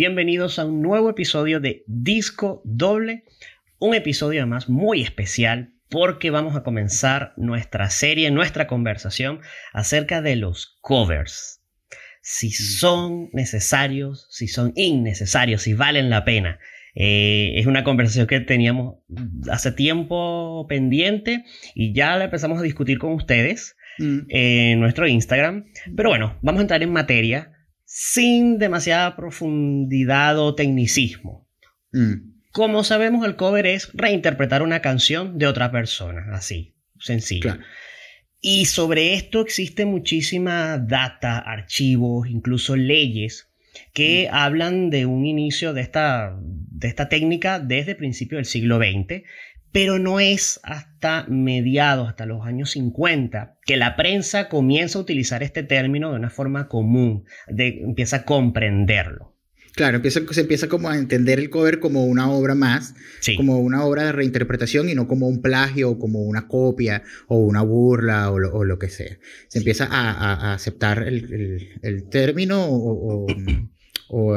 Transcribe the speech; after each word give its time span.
Bienvenidos 0.00 0.58
a 0.58 0.64
un 0.64 0.80
nuevo 0.80 1.10
episodio 1.10 1.60
de 1.60 1.84
Disco 1.86 2.62
Doble, 2.64 3.24
un 3.78 3.94
episodio 3.94 4.40
además 4.40 4.70
muy 4.70 5.02
especial 5.02 5.74
porque 5.90 6.30
vamos 6.30 6.56
a 6.56 6.62
comenzar 6.62 7.34
nuestra 7.36 7.90
serie, 7.90 8.30
nuestra 8.30 8.66
conversación 8.66 9.40
acerca 9.74 10.22
de 10.22 10.36
los 10.36 10.78
covers. 10.80 11.62
Si 12.22 12.50
son 12.50 13.28
necesarios, 13.34 14.26
si 14.30 14.48
son 14.48 14.72
innecesarios, 14.74 15.60
si 15.60 15.74
valen 15.74 16.08
la 16.08 16.24
pena. 16.24 16.60
Eh, 16.94 17.52
es 17.56 17.66
una 17.66 17.84
conversación 17.84 18.26
que 18.26 18.40
teníamos 18.40 18.94
hace 19.50 19.70
tiempo 19.70 20.64
pendiente 20.66 21.44
y 21.74 21.92
ya 21.92 22.16
la 22.16 22.24
empezamos 22.24 22.58
a 22.58 22.62
discutir 22.62 22.96
con 22.96 23.12
ustedes 23.12 23.76
mm. 23.98 24.20
en 24.30 24.80
nuestro 24.80 25.06
Instagram. 25.06 25.66
Pero 25.94 26.08
bueno, 26.08 26.38
vamos 26.40 26.60
a 26.60 26.62
entrar 26.62 26.82
en 26.82 26.90
materia 26.90 27.59
sin 27.92 28.58
demasiada 28.60 29.16
profundidad 29.16 30.38
o 30.38 30.54
tecnicismo. 30.54 31.48
Mm. 31.90 32.36
Como 32.52 32.84
sabemos, 32.84 33.26
el 33.26 33.34
cover 33.34 33.66
es 33.66 33.90
reinterpretar 33.92 34.62
una 34.62 34.80
canción 34.80 35.38
de 35.38 35.48
otra 35.48 35.72
persona, 35.72 36.26
así, 36.32 36.76
sencillo. 37.00 37.58
Y 38.40 38.66
sobre 38.66 39.14
esto 39.14 39.40
existe 39.40 39.86
muchísima 39.86 40.78
data, 40.78 41.38
archivos, 41.38 42.28
incluso 42.28 42.76
leyes 42.76 43.48
que 43.92 44.28
mm. 44.30 44.34
hablan 44.36 44.90
de 44.90 45.06
un 45.06 45.26
inicio 45.26 45.72
de 45.72 45.80
esta, 45.80 46.38
de 46.40 46.86
esta 46.86 47.08
técnica 47.08 47.58
desde 47.58 47.96
principios 47.96 48.38
del 48.38 48.44
siglo 48.44 48.78
XX, 48.78 49.24
pero 49.72 49.98
no 49.98 50.20
es 50.20 50.60
hasta 50.62 51.26
mediados, 51.28 52.08
hasta 52.08 52.26
los 52.26 52.44
años 52.44 52.70
50, 52.70 53.58
que 53.64 53.76
la 53.76 53.96
prensa 53.96 54.48
comienza 54.48 54.98
a 54.98 55.02
utilizar 55.02 55.42
este 55.42 55.62
término 55.62 56.10
de 56.10 56.16
una 56.16 56.30
forma 56.30 56.68
común, 56.68 57.24
de, 57.48 57.80
empieza 57.82 58.16
a 58.16 58.24
comprenderlo. 58.24 59.30
Claro, 59.74 59.96
empieza, 59.96 60.20
se 60.30 60.40
empieza 60.40 60.68
como 60.68 60.88
a 60.88 60.98
entender 60.98 61.38
el 61.38 61.48
cover 61.48 61.78
como 61.78 62.04
una 62.04 62.30
obra 62.30 62.56
más, 62.56 62.94
como 63.36 63.60
una 63.60 63.84
obra 63.84 64.04
de 64.04 64.12
reinterpretación 64.12 64.88
y 64.88 64.94
no 64.94 65.06
como 65.06 65.28
un 65.28 65.40
plagio 65.40 65.90
o 65.90 65.98
como 65.98 66.22
una 66.22 66.48
copia 66.48 67.04
o 67.28 67.38
una 67.38 67.62
burla 67.62 68.32
o 68.32 68.38
lo, 68.38 68.78
que 68.78 68.88
sea. 68.88 69.16
Se 69.48 69.58
empieza 69.58 69.86
a, 69.88 70.54
aceptar 70.54 71.04
el, 71.06 72.08
término 72.10 72.66
o, 72.68 73.26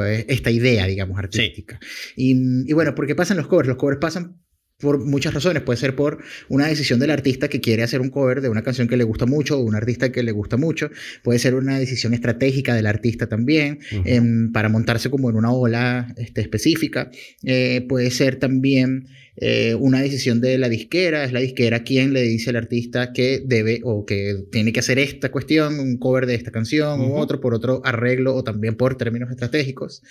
esta 0.04 0.52
idea, 0.52 0.86
digamos, 0.86 1.18
artística. 1.18 1.80
Y, 2.14 2.70
y, 2.70 2.72
bueno, 2.72 2.94
¿por 2.94 3.08
qué 3.08 3.16
pasan 3.16 3.36
los 3.36 3.48
covers? 3.48 3.68
Los 3.68 3.76
covers 3.76 3.98
pasan 3.98 4.43
por 4.84 5.04
muchas 5.04 5.34
razones. 5.34 5.62
Puede 5.62 5.78
ser 5.78 5.96
por 5.96 6.18
una 6.48 6.68
decisión 6.68 7.00
del 7.00 7.10
artista 7.10 7.48
que 7.48 7.60
quiere 7.60 7.82
hacer 7.82 8.00
un 8.00 8.10
cover 8.10 8.40
de 8.40 8.48
una 8.48 8.62
canción 8.62 8.86
que 8.86 8.96
le 8.96 9.04
gusta 9.04 9.26
mucho 9.26 9.58
o 9.58 9.62
un 9.62 9.74
artista 9.74 10.12
que 10.12 10.22
le 10.22 10.30
gusta 10.30 10.56
mucho. 10.56 10.90
Puede 11.22 11.40
ser 11.40 11.54
una 11.54 11.78
decisión 11.78 12.14
estratégica 12.14 12.74
del 12.74 12.86
artista 12.86 13.26
también 13.26 13.80
em, 14.04 14.52
para 14.52 14.68
montarse 14.68 15.10
como 15.10 15.30
en 15.30 15.36
una 15.36 15.50
ola 15.50 16.14
este, 16.16 16.42
específica. 16.42 17.10
Eh, 17.42 17.84
puede 17.88 18.10
ser 18.10 18.36
también 18.36 19.08
eh, 19.36 19.74
una 19.74 20.00
decisión 20.00 20.40
de 20.40 20.58
la 20.58 20.68
disquera. 20.68 21.24
Es 21.24 21.32
la 21.32 21.40
disquera 21.40 21.82
quien 21.82 22.12
le 22.12 22.22
dice 22.22 22.50
al 22.50 22.56
artista 22.56 23.12
que 23.12 23.42
debe 23.44 23.80
o 23.82 24.04
que 24.06 24.44
tiene 24.52 24.72
que 24.72 24.80
hacer 24.80 24.98
esta 24.98 25.30
cuestión, 25.30 25.80
un 25.80 25.98
cover 25.98 26.26
de 26.26 26.34
esta 26.34 26.50
canción 26.50 27.00
u 27.00 27.16
otro 27.16 27.40
por 27.40 27.54
otro 27.54 27.80
arreglo 27.84 28.34
o 28.34 28.44
también 28.44 28.76
por 28.76 28.96
términos 28.96 29.30
estratégicos. 29.30 30.02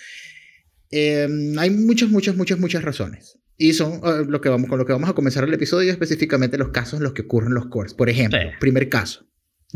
Em, 0.96 1.58
hay 1.58 1.70
muchas, 1.70 2.08
muchas, 2.08 2.36
muchas, 2.36 2.60
muchas 2.60 2.84
razones. 2.84 3.36
Y 3.58 3.72
son 3.72 3.94
eh, 3.94 4.24
lo 4.28 4.40
que 4.40 4.48
vamos, 4.48 4.70
con 4.70 4.78
lo 4.78 4.86
que 4.86 4.92
vamos 4.92 5.10
a 5.10 5.12
comenzar 5.12 5.42
el 5.42 5.52
episodio, 5.52 5.90
específicamente 5.90 6.56
los 6.56 6.68
casos 6.68 7.00
en 7.00 7.02
los 7.02 7.14
que 7.14 7.22
ocurren 7.22 7.52
los 7.52 7.66
covers. 7.66 7.94
Por 7.94 8.08
ejemplo, 8.08 8.38
primer 8.60 8.88
caso. 8.88 9.26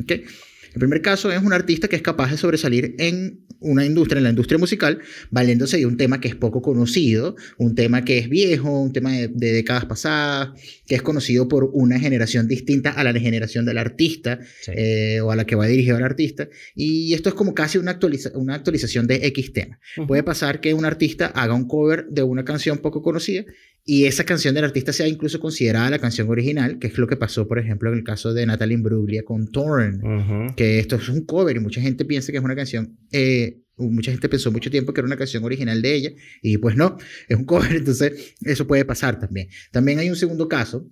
¿okay? 0.00 0.25
El 0.72 0.80
primer 0.80 1.02
caso 1.02 1.30
es 1.33 1.43
un 1.43 1.53
artista 1.53 1.88
que 1.88 1.97
es 1.97 2.03
capaz 2.03 2.31
de 2.31 2.37
sobresalir 2.37 2.94
en 2.98 3.41
una 3.60 3.84
industria, 3.84 4.19
en 4.19 4.25
la 4.25 4.31
industria 4.31 4.59
musical, 4.59 5.00
valiéndose 5.31 5.78
de 5.78 5.87
un 5.87 5.97
tema 5.97 6.20
que 6.20 6.28
es 6.28 6.37
poco 6.37 6.62
conocido, 6.62 7.37
un 7.56 7.75
tema 7.75 8.04
que 8.04 8.19
es 8.19 8.28
viejo, 8.28 8.70
un 8.70 8.93
tema 8.93 9.12
de, 9.12 9.28
décadas 9.28 9.87
pasadas, 9.87 10.50
que 10.87 10.94
es 10.94 11.03
conocido 11.03 11.48
por 11.48 11.70
una 11.72 11.98
generación 11.98 12.47
distinta 12.47 12.91
a 12.91 13.03
la 13.03 13.12
generación 13.19 13.65
del 13.65 13.78
artista 13.78 14.38
eh, 14.69 15.20
o 15.20 15.32
a 15.32 15.37
la 15.37 15.44
que 15.44 15.56
va 15.56 15.66
dirigido 15.66 15.98
el 15.98 16.04
artista. 16.04 16.48
Y 16.75 17.14
esto 17.14 17.28
es 17.28 17.34
como 17.34 17.54
casi 17.54 17.78
una, 17.78 17.98
una 18.34 18.54
actualización 18.54 19.06
de 19.06 19.26
X 19.26 19.53
tema. 19.53 19.81
Puede 20.06 20.22
pasar 20.22 20.60
que 20.60 20.75
un 20.75 20.84
artista 20.84 21.26
haga 21.26 21.54
un 21.54 21.66
cover 21.66 22.06
de 22.09 22.22
una 22.22 22.44
canción 22.44 22.78
poco 22.78 23.03
conocida 23.03 23.44
y 23.91 24.04
esa 24.04 24.25
canción 24.25 24.54
del 24.54 24.65
artista 24.65 24.93
sea 24.93 25.09
incluso 25.09 25.41
considerada 25.41 25.88
la 25.88 25.99
canción 25.99 26.28
original, 26.28 26.78
que 26.78 26.88
es 26.88 26.99
lo 26.99 27.06
que 27.06 27.16
pasó, 27.16 27.49
por 27.49 27.59
ejemplo, 27.59 27.91
en 27.91 27.97
el 27.97 28.04
caso 28.04 28.34
de 28.34 28.44
Natalie 28.44 28.75
Imbruglia 28.75 29.25
con 29.25 29.50
Torn, 29.50 30.53
que 30.56 30.78
esto 30.78 30.97
es 30.97 31.09
un 31.09 31.25
cover 31.25 31.56
y 31.56 31.60
mucha 31.60 31.81
gente 31.81 32.04
piensa 32.04 32.31
que 32.31 32.37
es 32.37 32.44
una 32.44 32.54
canción, 32.54 32.99
eh, 33.12 33.62
mucha 33.78 34.10
gente 34.10 34.28
pensó 34.28 34.53
mucho 34.53 34.71
tiempo 34.71 34.93
que 34.93 35.00
era 35.00 35.06
una 35.06 35.16
canción 35.16 35.43
original 35.43 35.81
de 35.81 35.94
ella, 35.94 36.10
y 36.43 36.59
pues 36.59 36.76
no, 36.76 36.99
es 37.28 37.38
un 37.38 37.47
cover, 37.47 37.72
entonces 37.76 38.34
eso 38.43 38.66
puede 38.66 38.84
pasar 38.84 39.19
también. 39.19 39.49
También 39.72 39.99
hay 40.00 40.10
un 40.10 40.16
segundo 40.16 40.49
caso, 40.49 40.87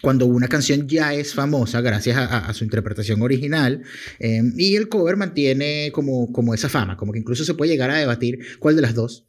cuando 0.00 0.24
una 0.24 0.48
canción 0.48 0.88
ya 0.88 1.12
es 1.12 1.34
famosa 1.34 1.82
gracias 1.82 2.16
a, 2.16 2.54
su 2.54 2.64
interpretación 2.64 3.20
original 3.20 3.82
eh, 4.18 4.40
y 4.56 4.76
el 4.76 4.88
cover 4.88 5.18
mantiene 5.18 5.90
como, 5.92 6.32
como 6.32 6.54
esa 6.54 6.70
fama, 6.70 6.96
como 6.96 7.12
que 7.12 7.18
incluso 7.18 7.44
se 7.44 7.52
puede 7.52 7.72
llegar 7.72 7.90
a 7.90 7.98
debatir 7.98 8.38
cuál 8.60 8.76
de 8.76 8.82
las 8.82 8.94
dos 8.94 9.28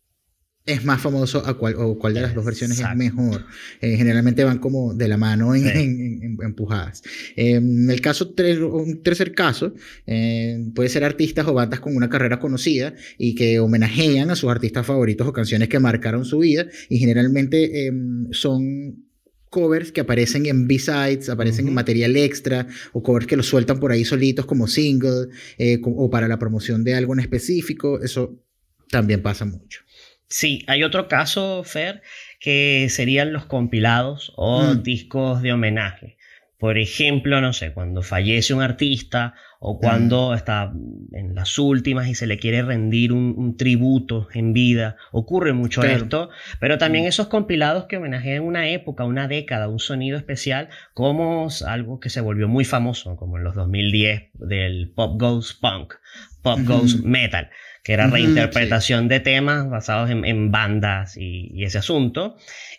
es 0.66 0.84
más 0.84 1.00
famoso 1.00 1.46
a 1.46 1.54
cuál, 1.56 1.76
o 1.78 1.98
cuál 2.00 2.16
de 2.16 2.22
las 2.22 2.34
dos 2.34 2.44
versiones 2.44 2.80
es 2.80 2.96
mejor. 2.96 3.46
Eh, 3.82 3.98
generalmente 3.98 4.44
van 4.44 4.58
como 4.58 4.96
de 4.96 5.08
la 5.08 5.18
mano 5.18 5.54
en, 5.54 6.38
empujadas. 6.42 7.04
en 7.36 7.90
el 7.90 8.02
caso, 8.02 8.34
un 8.74 9.04
tercer 9.04 9.34
caso, 9.34 9.74
eh, 10.08 10.66
puede 10.74 10.90
ser 10.90 11.04
artistas 11.04 11.48
o 11.48 11.54
bandas 11.54 11.80
con 11.80 11.96
una 11.96 12.10
carrera 12.10 12.40
conocida 12.40 12.96
y 13.20 13.36
que 13.36 13.60
homenajean 13.60 14.32
a 14.32 14.36
sus 14.36 14.50
artistas 14.50 14.88
favoritos 14.88 15.28
o 15.28 15.34
canciones 15.34 15.70
que 15.70 15.80
marcaron 15.80 16.26
su 16.26 16.40
vida 16.40 16.66
y 16.90 16.98
generalmente 16.98 17.86
em, 17.86 18.32
son 18.32 19.06
covers 19.52 19.92
que 19.92 20.02
aparecen 20.02 20.48
en 20.48 20.68
B-sides, 20.68 21.30
aparecen 21.30 21.68
en 21.68 21.76
material 21.76 22.18
extra, 22.18 22.68
o 22.92 23.04
covers 23.04 23.28
que 23.28 23.38
los 23.38 23.46
sueltan 23.46 23.80
por 23.80 23.92
ahí 23.92 24.04
solitos 24.04 24.46
como 24.46 24.68
single, 24.68 25.28
eh, 25.58 25.80
o 25.82 26.10
para 26.10 26.28
la 26.28 26.38
promoción 26.38 26.84
de 26.84 26.96
algo 26.96 27.14
en 27.14 27.22
específico. 27.22 28.02
Eso 28.02 28.44
también 28.90 29.22
pasa 29.22 29.46
mucho. 29.46 29.85
Sí, 30.28 30.64
hay 30.68 30.84
otro 30.84 31.08
caso, 31.08 31.64
Fer, 31.64 32.02
que 32.40 32.88
serían 32.90 33.34
los 33.34 33.46
compilados 33.46 34.34
o 34.36 34.64
mm. 34.64 34.84
discos 34.84 35.42
de 35.42 35.54
homenaje. 35.54 36.18
Por 36.58 36.78
ejemplo, 36.78 37.42
no 37.42 37.54
sé, 37.54 37.74
cuando 37.74 38.02
fallece 38.02 38.54
un 38.54 38.62
artista 38.62 39.36
o 39.60 39.78
cuando 39.78 40.32
mm. 40.32 40.36
está 40.36 40.72
en 41.14 41.36
las 41.36 41.60
últimas 41.60 42.08
y 42.08 42.16
se 42.16 42.28
le 42.28 42.40
quiere 42.40 42.64
rendir 42.64 43.12
un, 43.14 43.58
tributo 43.58 44.28
en 44.34 44.54
vida, 44.54 44.96
ocurre 45.12 45.54
mucho 45.54 45.84
esto, 45.84 46.30
pero 46.60 46.78
también 46.78 47.06
mm. 47.06 47.08
esos 47.08 47.28
compilados 47.28 47.86
que 47.86 47.98
homenajean 47.98 48.44
una 48.44 48.70
época, 48.70 49.04
una 49.04 49.28
década, 49.28 49.68
un 49.68 49.80
sonido 49.80 50.18
especial, 50.18 50.70
como 50.94 51.48
algo 51.68 52.00
que 52.00 52.10
se 52.10 52.22
volvió 52.22 52.48
muy 52.48 52.66
famoso, 52.66 53.16
como 53.16 53.38
en 53.38 53.44
los 53.44 53.54
2010 53.56 54.30
del 54.34 54.92
Pop 54.96 55.20
Goes 55.20 55.54
Punk, 55.54 55.96
Pop 56.42 56.60
Goes 56.64 57.04
Metal 57.04 57.50
que 57.86 57.94
era 57.94 58.08
reinterpretación 58.08 59.08
de 59.08 59.20
temas 59.20 59.70
basados 59.70 60.10
en, 60.10 60.52
bandas 60.52 61.16
y, 61.18 61.64
ese 61.64 61.78
asunto. 61.78 62.36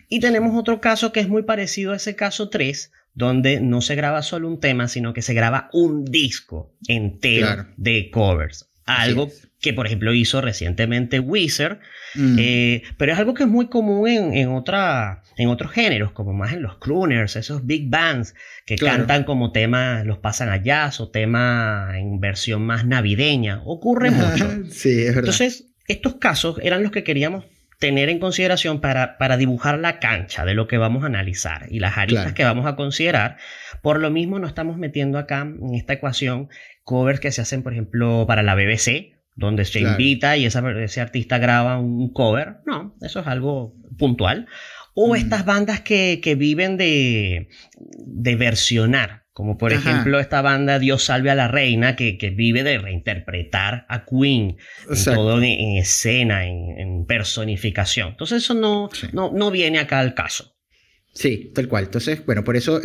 Y 0.09 0.19
tenemos 0.19 0.59
otro 0.59 0.81
caso 0.81 1.13
que 1.13 1.21
es 1.21 1.29
muy 1.29 1.45
parecido 1.45 1.93
a 1.93 1.97
ese 1.97 2.17
caso 2.17 2.49
3, 2.49 2.91
donde 3.15 3.61
no 3.61 3.83
se 3.83 3.95
graba 3.95 4.23
solo 4.23 4.49
un 4.49 4.59
tema, 4.59 4.89
sino 4.89 5.15
que 5.15 5.23
se 5.23 5.33
graba 5.33 5.71
un 5.73 6.05
disco 6.05 6.75
entero 6.89 7.69
de 7.77 8.11
covers. 8.11 8.69
Algo 8.85 9.31
que, 9.67 9.75
por 9.75 9.87
ejemplo, 9.87 10.15
hizo 10.15 10.41
recientemente 10.41 11.19
Wizard, 11.19 11.81
mm. 12.15 12.37
eh, 12.39 12.83
pero 12.97 13.13
es 13.13 13.19
algo 13.19 13.35
que 13.35 13.43
es 13.43 13.49
muy 13.49 13.67
común 13.67 14.09
en, 14.09 14.33
en, 14.33 14.51
otra, 14.51 15.25
en 15.37 15.49
otros 15.49 15.73
géneros, 15.73 16.13
como 16.13 16.33
más 16.33 16.53
en 16.53 16.63
los 16.63 16.77
crooners, 16.77 17.35
esos 17.35 17.67
big 17.67 17.91
bands 17.91 18.37
que 18.65 18.77
cantan 18.77 19.25
como 19.25 19.51
temas, 19.51 20.07
los 20.07 20.19
pasan 20.19 20.51
a 20.51 20.63
jazz 20.63 21.01
o 21.01 21.11
tema 21.11 21.95
en 21.97 22.21
versión 22.21 22.65
más 22.65 22.87
navideña. 22.87 23.61
Ocurre 23.65 24.11
mucho. 24.13 24.49
sí, 24.71 25.01
es 25.01 25.07
verdad. 25.07 25.19
Entonces, 25.19 25.67
estos 25.89 26.15
casos 26.15 26.61
eran 26.63 26.85
los 26.85 26.93
que 26.93 27.03
queríamos 27.03 27.45
tener 27.81 28.09
en 28.09 28.21
consideración 28.21 28.81
para, 28.81 29.19
para 29.19 29.37
dibujar 29.37 29.81
la 29.81 29.99
cancha 29.99 30.45
de 30.45 30.55
lo 30.55 30.69
que 30.69 30.79
vamos 30.79 31.03
a 31.03 31.07
analizar 31.07 31.67
y 31.71 31.81
las 31.81 31.99
aristas 31.99 32.35
que 32.35 32.45
vamos 32.45 32.67
a 32.67 32.77
considerar. 32.77 33.37
Por 33.83 33.99
lo 33.99 34.13
mismo, 34.13 34.39
no 34.39 34.47
estamos 34.47 34.79
metiendo 34.79 35.19
acá 35.19 35.41
en 35.41 35.75
esta 35.75 35.95
ecuación 35.95 36.51
covers 36.85 37.19
que 37.19 37.33
se 37.33 37.43
hacen, 37.43 37.65
por 37.65 37.73
ejemplo, 37.73 38.27
para 38.29 38.45
la 38.45 38.55
BBC, 38.55 39.16
donde 39.37 39.67
se 39.67 39.81
invita 39.81 40.37
y 40.37 40.47
ese 40.47 41.01
artista 41.01 41.39
graba 41.39 41.79
un 41.79 42.13
cover. 42.13 42.57
No, 42.65 42.97
eso 43.03 43.21
es 43.21 43.27
algo 43.27 43.75
puntual. 43.99 44.49
O 44.95 45.13
mm. 45.13 45.17
estas 45.17 45.45
bandas 45.45 45.83
que, 45.83 46.21
que 46.23 46.35
viven 46.35 46.79
de, 46.79 47.49
de, 47.77 48.37
versionar, 48.37 49.27
como 49.35 49.59
por 49.59 49.75
ejemplo 49.75 50.19
esta 50.19 50.41
banda 50.41 50.79
Dios 50.79 51.05
salve 51.05 51.31
a 51.31 51.35
la 51.35 51.49
reina, 51.49 51.97
que, 51.97 52.17
que 52.17 52.31
vive 52.31 52.63
de 52.63 52.79
reinterpretar 52.79 53.85
a 53.91 54.07
Queen, 54.07 54.57
en 54.91 55.05
todo 55.05 55.37
en, 55.43 55.77
escena, 55.77 56.47
en, 56.47 57.05
personificación. 57.05 58.09
Entonces 58.13 58.43
eso 58.43 58.55
no, 58.55 58.89
no, 59.13 59.31
no 59.33 59.51
viene 59.51 59.79
acá 59.79 60.01
al 60.01 60.15
caso. 60.15 60.57
Sí, 61.13 61.53
tal 61.55 61.69
cual. 61.69 61.85
Entonces, 61.85 62.25
bueno, 62.25 62.43
por 62.43 62.57
eso 62.57 62.81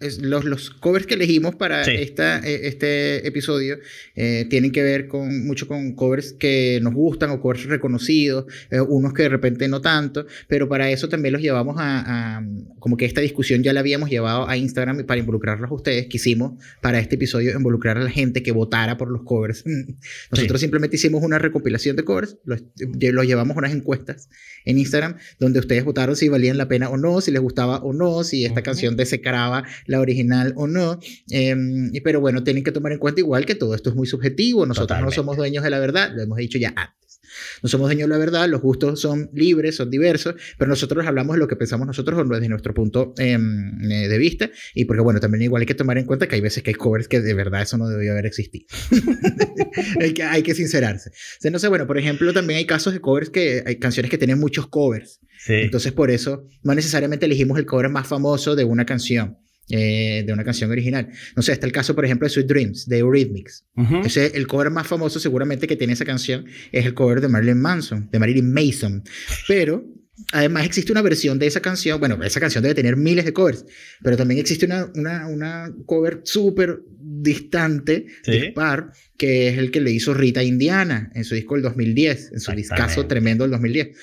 em, 0.00 0.22
los, 0.22 0.44
los, 0.44 0.70
covers 0.70 1.06
que 1.06 1.14
elegimos 1.14 1.54
para 1.54 1.82
esta, 1.82 2.38
e, 2.40 2.68
este 2.68 3.26
episodio 3.26 3.78
eh, 4.14 4.46
tienen 4.50 4.72
que 4.72 4.82
ver 4.82 5.08
con, 5.08 5.46
mucho 5.46 5.66
con 5.66 5.94
covers 5.94 6.32
que 6.32 6.78
nos 6.82 6.94
gustan 6.94 7.30
o 7.30 7.40
covers 7.40 7.64
reconocidos, 7.64 8.46
eh, 8.70 8.80
unos 8.80 9.12
que 9.12 9.22
de 9.22 9.28
repente 9.28 9.68
no 9.68 9.80
tanto, 9.80 10.26
pero 10.48 10.68
para 10.68 10.90
eso 10.90 11.08
también 11.08 11.32
los 11.32 11.42
llevamos 11.42 11.76
a, 11.78 12.44
como 12.78 12.96
que 12.96 13.04
esta 13.04 13.20
discusión 13.20 13.62
ya 13.62 13.72
la 13.72 13.80
habíamos 13.80 14.10
llevado 14.10 14.48
a 14.48 14.56
Instagram 14.56 15.04
para 15.04 15.20
involucrarlos 15.20 15.70
a 15.70 15.74
ustedes. 15.74 16.06
Quisimos 16.06 16.62
para 16.80 16.98
este 16.98 17.16
episodio 17.16 17.56
involucrar 17.56 17.98
a 17.98 18.04
la 18.04 18.10
gente 18.10 18.42
que 18.42 18.52
votara 18.52 18.96
por 18.96 19.10
los 19.10 19.22
covers. 19.22 19.64
Nosotros 20.30 20.60
simplemente 20.60 20.96
hicimos 20.96 21.22
una 21.22 21.38
recopilación 21.38 21.96
de 21.96 22.04
covers, 22.04 22.36
los, 22.44 22.62
los 22.76 23.26
llevamos 23.26 23.56
a 23.56 23.58
unas 23.58 23.72
encuestas 23.72 24.28
en 24.64 24.78
Instagram 24.78 25.16
donde 25.38 25.60
ustedes 25.60 25.84
votaron 25.84 26.16
si 26.16 26.28
valían 26.28 26.58
la 26.58 26.68
pena 26.68 26.90
o 26.90 26.96
no, 26.96 27.20
si 27.20 27.30
les 27.30 27.40
gustaba 27.40 27.78
o 27.78 27.92
no, 27.92 28.24
si 28.24 28.44
esta 28.44 28.62
canción 28.62 28.96
desecaraba 28.96 29.64
la 29.86 30.00
original 30.00 30.52
o 30.56 30.66
no. 30.66 30.98
Em, 31.30 31.92
pero 32.04 32.20
bueno, 32.20 32.44
tienen 32.44 32.64
que 32.64 32.72
tomar 32.72 32.92
en 32.92 32.98
cuenta 32.98 33.20
igual 33.20 33.46
que 33.46 33.54
todo 33.54 33.74
esto 33.74 33.90
es 33.90 33.96
muy 33.96 34.06
subjetivo. 34.06 34.66
Nosotros 34.66 35.00
no 35.00 35.10
somos 35.10 35.36
dueños 35.36 35.64
de 35.64 35.70
la 35.70 35.78
verdad, 35.78 36.12
lo 36.14 36.22
hemos 36.22 36.38
dicho 36.38 36.58
ya 36.58 36.72
antes. 36.76 37.20
No 37.62 37.68
somos 37.68 37.88
dueños 37.88 38.08
de 38.08 38.14
la 38.14 38.18
verdad, 38.18 38.48
los 38.48 38.60
gustos 38.60 39.00
son 39.00 39.30
libres, 39.32 39.76
son 39.76 39.90
diversos, 39.90 40.34
pero 40.58 40.68
nosotros 40.68 41.06
hablamos 41.06 41.36
de 41.36 41.40
lo 41.40 41.48
que 41.48 41.56
pensamos 41.56 41.86
nosotros 41.86 42.18
o 42.18 42.24
desde 42.24 42.48
nuestro 42.48 42.74
punto 42.74 43.14
em, 43.18 43.90
eh, 43.90 44.08
de 44.08 44.18
vista. 44.18 44.50
Y 44.74 44.84
porque, 44.84 45.02
bueno, 45.02 45.20
también 45.20 45.42
igual 45.42 45.60
hay 45.60 45.66
que 45.66 45.74
tomar 45.74 45.98
en 45.98 46.06
cuenta 46.06 46.26
que 46.26 46.36
hay 46.36 46.40
veces 46.40 46.62
que 46.62 46.70
hay 46.70 46.74
covers 46.74 47.08
que 47.08 47.20
de 47.20 47.34
verdad 47.34 47.62
eso 47.62 47.78
no 47.78 47.88
debió 47.88 48.12
haber 48.12 48.26
existido. 48.26 48.66
hay, 50.00 50.12
que, 50.12 50.22
hay 50.22 50.42
que 50.42 50.54
sincerarse. 50.54 51.10
no 51.50 51.58
sé, 51.58 51.68
bueno, 51.68 51.86
por 51.86 51.98
ejemplo, 51.98 52.32
también 52.32 52.58
hay 52.58 52.66
casos 52.66 52.92
de 52.92 53.00
covers 53.00 53.30
que 53.30 53.62
hay 53.66 53.76
canciones 53.76 54.10
que 54.10 54.18
tienen 54.18 54.38
muchos 54.38 54.68
covers. 54.68 55.20
Entonces, 55.48 55.92
por 55.92 56.10
eso, 56.10 56.44
no 56.62 56.74
necesariamente 56.74 57.26
elegimos 57.26 57.58
el 57.58 57.66
cover 57.66 57.88
más 57.88 58.08
famoso 58.08 58.56
de 58.56 58.64
una 58.64 58.84
canción. 58.84 59.38
Eh, 59.68 60.22
de 60.24 60.32
una 60.32 60.44
canción 60.44 60.70
original. 60.70 61.08
No 61.34 61.42
sé, 61.42 61.50
está 61.50 61.66
el 61.66 61.72
caso, 61.72 61.96
por 61.96 62.04
ejemplo, 62.04 62.26
de 62.26 62.30
Sweet 62.30 62.46
Dreams, 62.46 62.86
de 62.86 62.98
Eurythmics. 62.98 63.64
Ese, 64.04 64.26
el 64.36 64.46
cover 64.46 64.70
más 64.70 64.86
famoso 64.86 65.18
seguramente 65.18 65.66
que 65.66 65.74
tiene 65.74 65.94
esa 65.94 66.04
canción 66.04 66.46
es 66.70 66.86
el 66.86 66.94
cover 66.94 67.20
de 67.20 67.26
Marilyn 67.26 67.60
Manson, 67.60 68.08
de 68.12 68.18
Marilyn 68.20 68.52
Mason. 68.52 69.02
Pero 69.48 69.84
además 70.32 70.66
existe 70.66 70.92
una 70.92 71.02
versión 71.02 71.40
de 71.40 71.48
esa 71.48 71.60
canción, 71.60 71.98
bueno, 71.98 72.22
esa 72.22 72.38
canción 72.38 72.62
debe 72.62 72.76
tener 72.76 72.96
miles 72.96 73.24
de 73.24 73.32
covers, 73.32 73.64
pero 74.02 74.16
también 74.16 74.38
existe 74.38 74.66
una, 74.66 74.90
una, 74.94 75.26
una 75.26 75.74
cover 75.84 76.20
súper 76.22 76.82
distante, 77.00 78.06
dispar, 78.24 78.92
que 79.18 79.48
es 79.48 79.58
el 79.58 79.72
que 79.72 79.80
le 79.80 79.90
hizo 79.90 80.14
Rita 80.14 80.44
Indiana 80.44 81.10
en 81.14 81.24
su 81.24 81.34
disco 81.34 81.54
del 81.54 81.64
2010, 81.64 82.32
en 82.34 82.40
su 82.40 82.52
discazo 82.52 83.06
tremendo 83.06 83.42
del 83.44 83.50
2010 83.50 83.96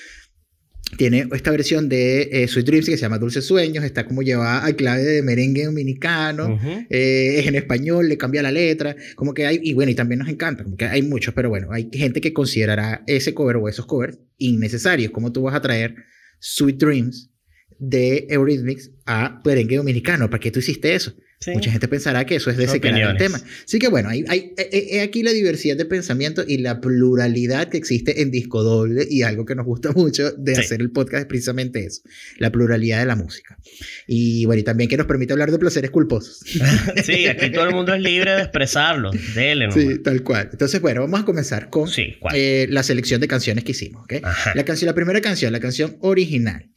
tiene 0.96 1.26
esta 1.32 1.50
versión 1.50 1.88
de 1.88 2.28
eh, 2.30 2.48
Sweet 2.48 2.66
Dreams 2.66 2.86
que 2.86 2.96
se 2.96 3.02
llama 3.02 3.18
Dulces 3.18 3.46
Sueños, 3.46 3.84
está 3.84 4.06
como 4.06 4.22
llevada 4.22 4.64
al 4.64 4.76
clave 4.76 5.02
de 5.02 5.22
merengue 5.22 5.64
dominicano, 5.64 6.58
eh, 6.90 7.36
es 7.38 7.46
en 7.46 7.54
español, 7.56 8.08
le 8.08 8.16
cambia 8.16 8.42
la 8.42 8.52
letra, 8.52 8.94
como 9.16 9.34
que 9.34 9.46
hay, 9.46 9.60
y 9.62 9.72
bueno, 9.72 9.90
y 9.90 9.94
también 9.94 10.20
nos 10.20 10.28
encanta, 10.28 10.62
como 10.62 10.76
que 10.76 10.84
hay 10.84 11.02
muchos, 11.02 11.34
pero 11.34 11.48
bueno, 11.48 11.72
hay 11.72 11.88
gente 11.92 12.20
que 12.20 12.32
considerará 12.32 13.02
ese 13.06 13.34
cover 13.34 13.56
o 13.56 13.68
esos 13.68 13.86
covers 13.86 14.18
innecesarios, 14.38 15.10
como 15.10 15.32
tú 15.32 15.42
vas 15.42 15.54
a 15.54 15.60
traer 15.60 15.96
Sweet 16.38 16.76
Dreams 16.78 17.30
de 17.78 18.26
Eurythmics 18.30 18.92
a 19.06 19.40
merengue 19.44 19.76
dominicano, 19.76 20.30
¿para 20.30 20.40
qué 20.40 20.50
tú 20.50 20.60
hiciste 20.60 20.94
eso? 20.94 21.14
Mucha 21.52 21.70
gente 21.70 21.88
pensará 21.88 22.24
que 22.24 22.36
eso 22.36 22.50
es 22.50 22.56
de 22.56 22.64
ese 22.64 22.80
el 22.82 23.16
tema. 23.16 23.40
Así 23.64 23.78
que 23.78 23.88
bueno, 23.88 24.08
hay, 24.08 24.24
hay, 24.28 24.52
aquí 25.00 25.22
la 25.22 25.32
diversidad 25.32 25.76
de 25.76 25.84
pensamiento 25.84 26.44
y 26.46 26.58
la 26.58 26.80
pluralidad 26.80 27.68
que 27.68 27.76
existe 27.76 28.22
en 28.22 28.30
disco 28.30 28.62
doble 28.62 29.06
y 29.08 29.22
algo 29.22 29.44
que 29.44 29.54
nos 29.54 29.66
gusta 29.66 29.92
mucho 29.96 30.32
de 30.32 30.52
hacer 30.52 30.80
el 30.80 30.90
podcast 30.90 31.22
es 31.22 31.26
precisamente 31.26 31.84
eso, 31.84 32.02
la 32.38 32.50
pluralidad 32.50 33.00
de 33.00 33.06
la 33.06 33.16
música. 33.16 33.58
Y 34.06 34.44
bueno, 34.46 34.60
y 34.60 34.64
también 34.64 34.88
que 34.88 34.96
nos 34.96 35.06
permite 35.06 35.32
hablar 35.32 35.50
de 35.50 35.58
placeres 35.58 35.90
culposos. 35.90 36.40
sí, 37.04 37.26
aquí 37.26 37.50
todo 37.50 37.66
el 37.66 37.74
mundo 37.74 37.94
es 37.94 38.00
libre 38.00 38.32
de 38.32 38.42
expresarlo, 38.42 39.10
dele. 39.34 39.70
Sí, 39.72 39.98
tal 39.98 40.22
cual. 40.22 40.48
Entonces, 40.52 40.80
bueno, 40.80 41.02
vamos 41.02 41.20
a 41.20 41.24
comenzar 41.24 41.70
con 41.70 41.88
eh, 42.34 42.66
la 42.70 42.82
selección 42.82 43.20
de 43.20 43.28
canciones 43.28 43.64
que 43.64 43.72
hicimos. 43.72 44.06
La, 44.54 44.64
canción, 44.64 44.86
la 44.86 44.94
primera 44.94 45.20
canción, 45.20 45.52
la 45.52 45.60
canción 45.60 45.96
original, 46.00 46.70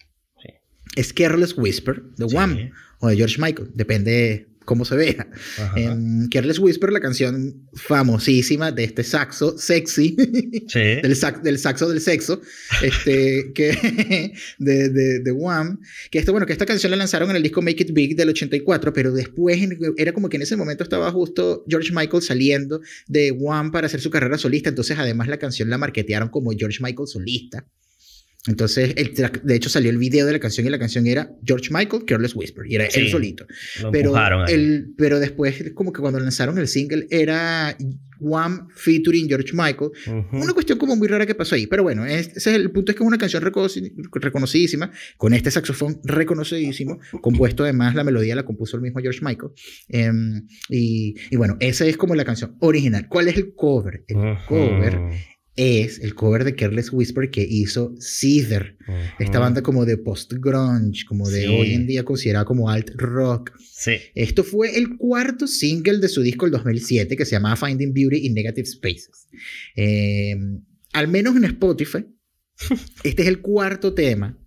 es 0.96 1.14
Careless 1.14 1.56
Whisper 1.58 2.02
de 2.18 2.26
Wham 2.26 2.72
o 3.00 3.10
de 3.10 3.16
George 3.16 3.40
Michael, 3.40 3.70
depende 3.74 4.48
cómo 4.68 4.84
se 4.84 4.98
vea. 4.98 5.30
En 5.78 6.28
Careless 6.28 6.60
Whisper, 6.60 6.92
la 6.92 7.00
canción 7.00 7.70
famosísima 7.74 8.70
de 8.70 8.84
este 8.84 9.02
saxo 9.06 9.58
sexy, 9.58 10.14
del, 10.74 11.18
del, 11.42 11.58
saxo 11.58 11.88
del 11.88 12.02
sexo, 12.02 12.42
este, 12.84 13.54
que, 13.56 14.34
de, 14.60 14.90
de, 14.90 15.20
de 15.22 15.32
Wham, 15.32 15.80
que 16.12 16.20
esto, 16.20 16.34
bueno, 16.34 16.46
que 16.46 16.52
esta 16.52 16.66
canción 16.66 16.92
la 16.92 16.98
lanzaron 16.98 17.30
en 17.30 17.38
el 17.38 17.44
disco 17.44 17.62
Make 17.62 17.84
It 17.84 17.94
Big 17.94 18.18
del 18.18 18.28
84, 18.28 18.92
pero 18.92 19.14
después 19.14 19.58
era 19.96 20.12
como 20.12 20.28
que 20.28 20.36
en 20.36 20.44
ese 20.44 20.58
momento 20.58 20.84
estaba 20.84 21.10
justo 21.12 21.64
George 21.70 21.94
Michael 21.94 22.22
saliendo 22.22 22.82
de 23.08 23.32
Wham 23.32 23.72
para 23.72 23.88
hacer 23.88 24.02
su 24.02 24.10
carrera 24.10 24.38
solista, 24.38 24.68
entonces 24.68 25.00
además 25.00 25.30
la 25.30 25.38
canción 25.38 25.70
la 25.70 25.78
marketearon 25.78 26.28
como 26.28 26.52
George 26.52 26.80
Michael 26.82 27.08
solista. 27.08 27.66
Entonces, 28.46 28.94
el 28.96 29.14
de 29.44 29.56
hecho, 29.56 29.70
salió 29.70 29.90
el 29.90 29.98
video 29.98 30.26
de 30.26 30.32
la 30.32 30.40
canción 30.40 30.66
y 30.66 30.70
la 30.70 30.80
canción 30.80 31.06
era 31.06 31.32
George 31.44 31.70
Michael, 31.72 32.06
Careless 32.06 32.36
Whisper, 32.36 32.66
y 32.68 32.76
era 32.76 32.86
él 32.86 33.10
solito. 33.10 33.46
pero, 33.92 34.14
el, 34.48 34.94
pero 34.98 35.20
después, 35.20 35.72
como 35.74 35.92
que 35.92 36.02
cuando 36.02 36.20
lanzaron 36.20 36.58
el 36.58 36.68
single, 36.68 37.08
era 37.10 37.76
One 38.20 38.62
featuring 38.74 39.28
George 39.28 39.52
Michael. 39.54 39.92
Una 40.32 40.54
cuestión 40.54 40.78
como 40.78 40.96
muy 40.96 41.08
rara 41.08 41.26
que 41.26 41.36
pasó 41.36 41.56
ahí. 41.56 41.68
Pero 41.68 41.84
bueno, 41.84 42.06
ese 42.06 42.32
es 42.38 42.48
el 42.48 42.72
punto: 42.72 42.92
es 42.92 42.98
que 42.98 43.04
es 43.04 43.08
una 43.08 43.18
canción 43.18 43.44
reconocidísima, 43.44 44.92
con 45.18 45.34
este 45.34 45.52
saxofón 45.52 46.00
reconocidísimo, 46.04 47.00
compuesto 47.22 47.64
además, 47.64 47.96
la 47.96 48.04
melodía 48.04 48.36
la 48.36 48.46
compuso 48.46 48.78
el 48.78 48.84
mismo 48.84 49.02
George 49.02 49.20
Michael. 49.22 49.52
Em, 49.90 50.48
y, 50.70 51.16
y, 51.30 51.36
bueno, 51.36 51.58
esa 51.60 51.86
es 51.86 51.98
como 51.98 52.16
la 52.16 52.26
canción 52.26 52.56
original. 52.60 53.08
¿Cuál 53.10 53.28
es 53.28 53.36
el 53.36 53.54
cover? 53.54 54.06
El 54.08 54.38
cover 54.48 55.37
es 55.58 56.00
el 56.00 56.14
cover 56.14 56.44
de 56.44 56.56
Careless 56.56 56.94
Whisper 56.94 57.30
que 57.30 57.42
hizo 57.42 57.96
Cedar, 58.00 58.78
esta 59.20 59.40
banda 59.40 59.64
como 59.64 59.86
de 59.86 59.98
post-grunge, 59.98 61.06
como 61.06 61.30
de 61.30 61.48
hoy 61.48 61.74
en 61.74 61.88
día 61.88 62.06
considerada 62.06 62.46
como 62.46 62.70
alt 62.70 62.92
rock. 62.96 63.52
Sí. 63.60 63.98
Esto 64.16 64.44
fue 64.44 64.78
el 64.78 64.98
cuarto 64.98 65.48
single 65.48 65.98
de 65.98 66.08
su 66.08 66.22
disco 66.22 66.46
del 66.46 66.54
2007 66.54 67.18
que 67.18 67.26
se 67.26 67.32
llamaba 67.32 67.56
Finding 67.56 67.92
Beauty 67.92 68.28
in 68.28 68.36
Negative 68.36 68.68
Spaces. 68.68 69.28
Em, 69.76 70.64
al 70.94 71.08
menos 71.08 71.36
en 71.36 71.46
Spotify, 71.46 72.06
este 73.04 73.24
es 73.24 73.28
el 73.28 73.42
cuarto 73.42 73.94
tema 73.94 74.38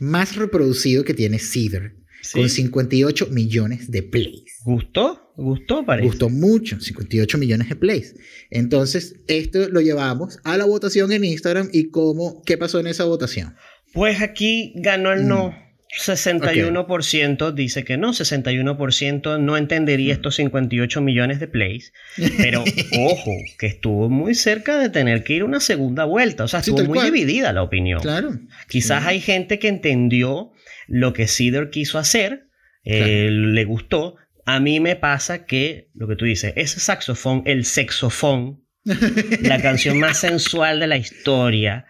más 0.00 0.34
reproducido 0.34 1.04
que 1.04 1.14
tiene 1.14 1.38
Cedar, 1.38 1.94
con 2.32 2.48
58 2.48 3.28
millones 3.30 3.90
de 3.90 4.02
plays. 4.02 4.60
¿Gustó? 4.64 5.32
Gustó, 5.36 5.84
parece. 5.84 6.06
Gustó 6.06 6.28
mucho, 6.28 6.80
58 6.80 7.38
millones 7.38 7.68
de 7.68 7.76
plays. 7.76 8.14
Entonces, 8.50 9.16
esto 9.26 9.68
lo 9.68 9.80
llevamos 9.80 10.38
a 10.44 10.56
la 10.56 10.66
votación 10.66 11.12
en 11.12 11.24
Instagram 11.24 11.70
y 11.72 11.90
cómo, 11.90 12.42
¿qué 12.44 12.58
pasó 12.58 12.78
en 12.78 12.86
esa 12.86 13.04
votación? 13.04 13.54
Pues 13.92 14.20
aquí 14.20 14.72
ganó 14.76 15.12
el 15.12 15.26
no. 15.26 15.54
61% 15.98 17.52
mm. 17.52 17.54
dice 17.56 17.84
que 17.84 17.96
no, 17.96 18.12
61% 18.12 19.40
no 19.40 19.56
entendería 19.56 20.14
mm. 20.14 20.16
estos 20.16 20.36
58 20.36 21.00
millones 21.00 21.40
de 21.40 21.48
plays, 21.48 21.92
pero 22.38 22.62
ojo, 22.98 23.32
que 23.58 23.66
estuvo 23.66 24.08
muy 24.08 24.34
cerca 24.34 24.78
de 24.78 24.88
tener 24.88 25.24
que 25.24 25.34
ir 25.34 25.44
una 25.44 25.58
segunda 25.58 26.04
vuelta, 26.04 26.44
o 26.44 26.48
sea, 26.48 26.60
estuvo 26.60 26.84
muy 26.84 27.00
dividida 27.00 27.52
la 27.52 27.62
opinión. 27.62 28.00
Claro. 28.00 28.38
Quizás 28.68 29.04
hay 29.04 29.20
gente 29.20 29.58
que 29.58 29.68
entendió 29.68 30.52
lo 30.90 31.12
que 31.12 31.28
Cedar 31.28 31.70
quiso 31.70 31.98
hacer, 31.98 32.48
eh, 32.84 33.28
le 33.30 33.64
gustó, 33.64 34.16
a 34.44 34.58
mí 34.58 34.80
me 34.80 34.96
pasa 34.96 35.46
que, 35.46 35.88
lo 35.94 36.08
que 36.08 36.16
tú 36.16 36.24
dices, 36.24 36.52
ese 36.56 36.80
saxofón, 36.80 37.42
el 37.46 37.64
sexofón, 37.64 38.64
la 39.42 39.60
canción 39.60 40.00
más 40.00 40.18
sensual 40.18 40.80
de 40.80 40.88
la 40.88 40.96
historia, 40.96 41.86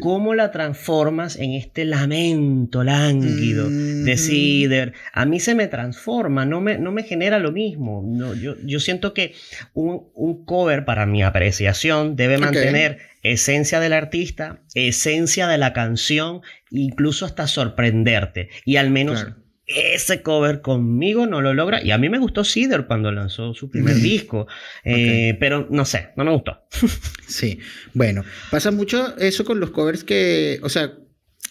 ¿cómo 0.00 0.34
la 0.34 0.50
transformas 0.50 1.36
en 1.36 1.52
este 1.52 1.84
lamento 1.84 2.82
lánguido 2.82 3.68
de 3.70 4.16
Cider? 4.16 4.94
A 5.12 5.24
mí 5.26 5.38
se 5.38 5.54
me 5.54 5.68
transforma, 5.68 6.44
no 6.44 6.60
me, 6.60 6.78
no 6.78 6.90
me 6.90 7.04
genera 7.04 7.38
lo 7.38 7.52
mismo. 7.52 8.02
No, 8.04 8.34
yo, 8.34 8.56
yo 8.64 8.80
siento 8.80 9.14
que 9.14 9.34
un, 9.74 10.08
un, 10.14 10.44
cover, 10.44 10.84
para 10.84 11.06
mi 11.06 11.22
apreciación, 11.22 12.16
debe 12.16 12.38
mantener 12.38 13.11
esencia 13.22 13.80
del 13.80 13.92
artista, 13.92 14.62
esencia 14.74 15.48
de 15.48 15.58
la 15.58 15.72
canción, 15.72 16.42
incluso 16.70 17.24
hasta 17.24 17.46
sorprenderte. 17.46 18.50
Y 18.64 18.76
al 18.76 18.90
menos 18.90 19.26
ese 19.66 20.22
cover 20.22 20.60
conmigo 20.60 21.26
no 21.26 21.40
lo 21.40 21.54
logra. 21.54 21.82
Y 21.82 21.90
a 21.90 21.98
mí 21.98 22.08
me 22.08 22.18
gustó 22.18 22.44
Cedar 22.44 22.86
cuando 22.86 23.12
lanzó 23.12 23.54
su 23.54 23.70
primer 23.70 23.96
disco, 23.96 24.46
eh, 24.84 25.36
pero 25.38 25.66
no 25.70 25.84
sé, 25.84 26.08
no 26.16 26.24
me 26.24 26.32
gustó. 26.32 26.66
sí, 27.26 27.58
bueno, 27.94 28.24
pasa 28.50 28.70
mucho 28.70 29.16
eso 29.18 29.44
con 29.44 29.60
los 29.60 29.70
covers 29.70 30.04
que, 30.04 30.58
o 30.62 30.68
sea, 30.68 30.92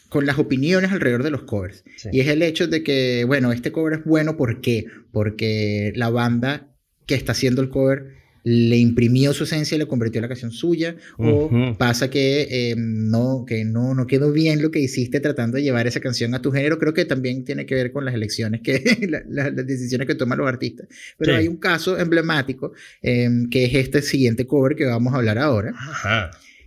con 0.10 0.26
las 0.26 0.38
opiniones 0.40 0.92
alrededor 0.92 1.24
de 1.24 1.32
los 1.32 1.44
covers. 1.44 1.84
Y 2.12 2.20
es 2.20 2.28
el 2.28 2.42
hecho 2.42 2.68
de 2.68 2.84
que, 2.84 3.24
bueno, 3.26 3.52
este 3.54 3.72
cover 3.72 4.00
es 4.00 4.04
bueno, 4.04 4.36
¿por 4.36 4.60
qué? 4.60 4.86
Porque 5.12 5.94
la 5.96 6.10
banda 6.10 6.68
que 7.08 7.16
está 7.16 7.32
haciendo 7.32 7.62
el 7.62 7.70
cover 7.70 8.21
le 8.44 8.78
imprimió 8.78 9.34
su 9.34 9.44
esencia 9.44 9.76
y 9.76 9.80
le 9.80 9.88
convirtió 9.88 10.20
en 10.20 10.24
la 10.24 10.28
canción 10.28 10.52
suya, 10.52 10.96
o 11.18 11.76
pasa 11.78 12.10
que, 12.10 12.48
eh, 12.50 12.76
no, 12.78 13.46
que 13.46 13.64
no, 13.66 13.94
no 13.94 14.08
quedó 14.08 14.32
bien 14.32 14.62
lo 14.62 14.72
que 14.72 14.80
hiciste 14.80 15.20
tratando 15.20 15.58
de 15.58 15.64
llevar 15.64 15.88
esa 15.88 16.00
canción 16.00 16.34
a 16.34 16.42
tu 16.42 16.52
género, 16.52 16.80
creo 16.80 16.94
que 16.94 17.06
también 17.06 17.46
tiene 17.46 17.66
que 17.66 17.76
ver 17.76 17.92
con 17.92 18.06
las 18.06 18.16
elecciones, 18.16 18.62
que 18.62 18.82
las 19.30 19.56
decisiones 19.56 20.08
que 20.08 20.16
toman 20.16 20.40
los 20.40 20.48
artistas. 20.48 20.88
Pero 21.18 21.36
hay 21.36 21.48
un 21.48 21.58
caso 21.58 22.00
emblemático, 22.00 22.74
em, 23.02 23.50
que 23.50 23.66
es 23.66 23.76
este 23.76 24.02
siguiente 24.02 24.48
cover 24.48 24.76
que 24.76 24.86
vamos 24.86 25.14
a 25.14 25.18
hablar 25.18 25.38
ahora, 25.38 25.74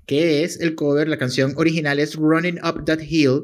que 0.07 0.45
es 0.45 0.61
el 0.61 0.75
cover, 0.75 1.09
la 1.09 1.19
canción 1.19 1.55
original 1.57 1.99
es 1.99 2.15
Running 2.15 2.59
Up 2.63 2.85
That 2.85 3.01
Hill, 3.01 3.43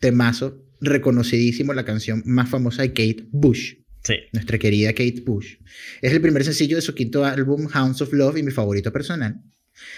temazo, 0.00 0.62
reconocidísimo, 0.80 1.72
la 1.72 1.84
canción 1.84 2.22
más 2.24 2.48
famosa 2.48 2.82
de 2.82 2.88
Kate 2.88 3.26
Bush. 3.30 3.79
Sí. 4.02 4.14
Nuestra 4.32 4.58
querida 4.58 4.92
Kate 4.92 5.22
Bush. 5.24 5.56
Es 6.00 6.12
el 6.12 6.20
primer 6.20 6.44
sencillo 6.44 6.76
de 6.76 6.82
su 6.82 6.94
quinto 6.94 7.24
álbum, 7.24 7.68
Hounds 7.72 8.00
of 8.02 8.12
Love, 8.12 8.38
y 8.38 8.42
mi 8.42 8.50
favorito 8.50 8.92
personal. 8.92 9.42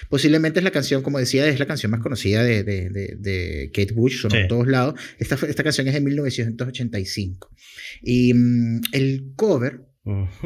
Posiblemente 0.08 0.60
es 0.60 0.64
la 0.64 0.70
canción, 0.70 1.02
como 1.02 1.18
decía, 1.18 1.46
es 1.48 1.58
la 1.58 1.66
canción 1.66 1.90
más 1.90 2.00
conocida 2.00 2.42
de, 2.42 2.62
de, 2.62 3.16
de, 3.18 3.70
Kate 3.72 3.92
Bush, 3.92 4.20
son 4.20 4.34
en 4.34 4.48
todos 4.48 4.66
lados. 4.66 5.00
Esta, 5.18 5.34
esta 5.46 5.64
canción 5.64 5.88
es 5.88 5.94
de 5.94 6.00
1985. 6.00 7.50
Y 8.02 8.34
mm, 8.34 8.80
el 8.92 9.32
cover, 9.36 9.86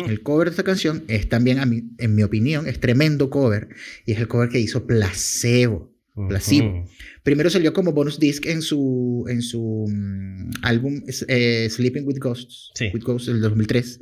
el 0.06 0.22
cover 0.22 0.48
de 0.48 0.50
esta 0.50 0.62
canción 0.62 1.04
es 1.08 1.28
también, 1.28 1.58
a 1.58 1.66
mí, 1.66 1.84
en 1.98 2.14
mi 2.14 2.22
opinión, 2.22 2.66
es 2.66 2.80
tremendo 2.80 3.30
cover. 3.30 3.68
Y 4.04 4.12
es 4.12 4.18
el 4.18 4.28
cover 4.28 4.48
que 4.48 4.60
hizo 4.60 4.86
Placebo. 4.86 5.95
Placebo. 6.28 6.84
Primero 7.22 7.50
salió 7.50 7.72
como 7.72 7.92
bonus 7.92 8.18
disc 8.18 8.46
en 8.46 8.62
su, 8.62 9.24
en 9.28 9.42
su 9.42 9.86
mm, 9.88 10.50
álbum 10.62 11.02
eh, 11.28 11.68
Sleeping 11.70 12.06
with 12.06 12.18
Ghosts, 12.18 12.72
with 12.92 13.02
Ghosts 13.02 13.28
del 13.28 13.40
2003. 13.40 14.00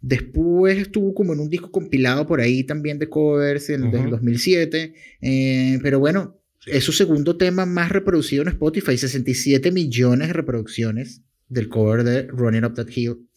Después 0.00 0.78
estuvo 0.78 1.12
como 1.12 1.34
en 1.34 1.40
un 1.40 1.50
disco 1.50 1.70
compilado 1.70 2.26
por 2.26 2.40
ahí 2.40 2.64
también 2.64 2.98
de 2.98 3.08
covers 3.08 3.68
en 3.70 3.84
el 3.84 4.10
2007. 4.10 4.94
Eh, 5.20 5.78
pero 5.82 5.98
bueno, 5.98 6.40
es 6.66 6.84
su 6.84 6.92
segundo 6.92 7.36
tema 7.36 7.66
más 7.66 7.90
reproducido 7.90 8.42
en 8.42 8.48
Spotify. 8.48 8.96
67 8.96 9.72
millones 9.72 10.28
de 10.28 10.32
reproducciones 10.32 11.22
del 11.48 11.68
cover 11.68 12.04
de 12.04 12.22
Running 12.28 12.64
Up 12.64 12.74
That 12.74 12.88
Hill 12.94 13.28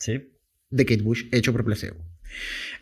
de 0.69 0.85
Kate 0.85 1.01
Bush 1.01 1.25
hecho 1.31 1.51
por 1.51 1.65
Placebo. 1.65 2.12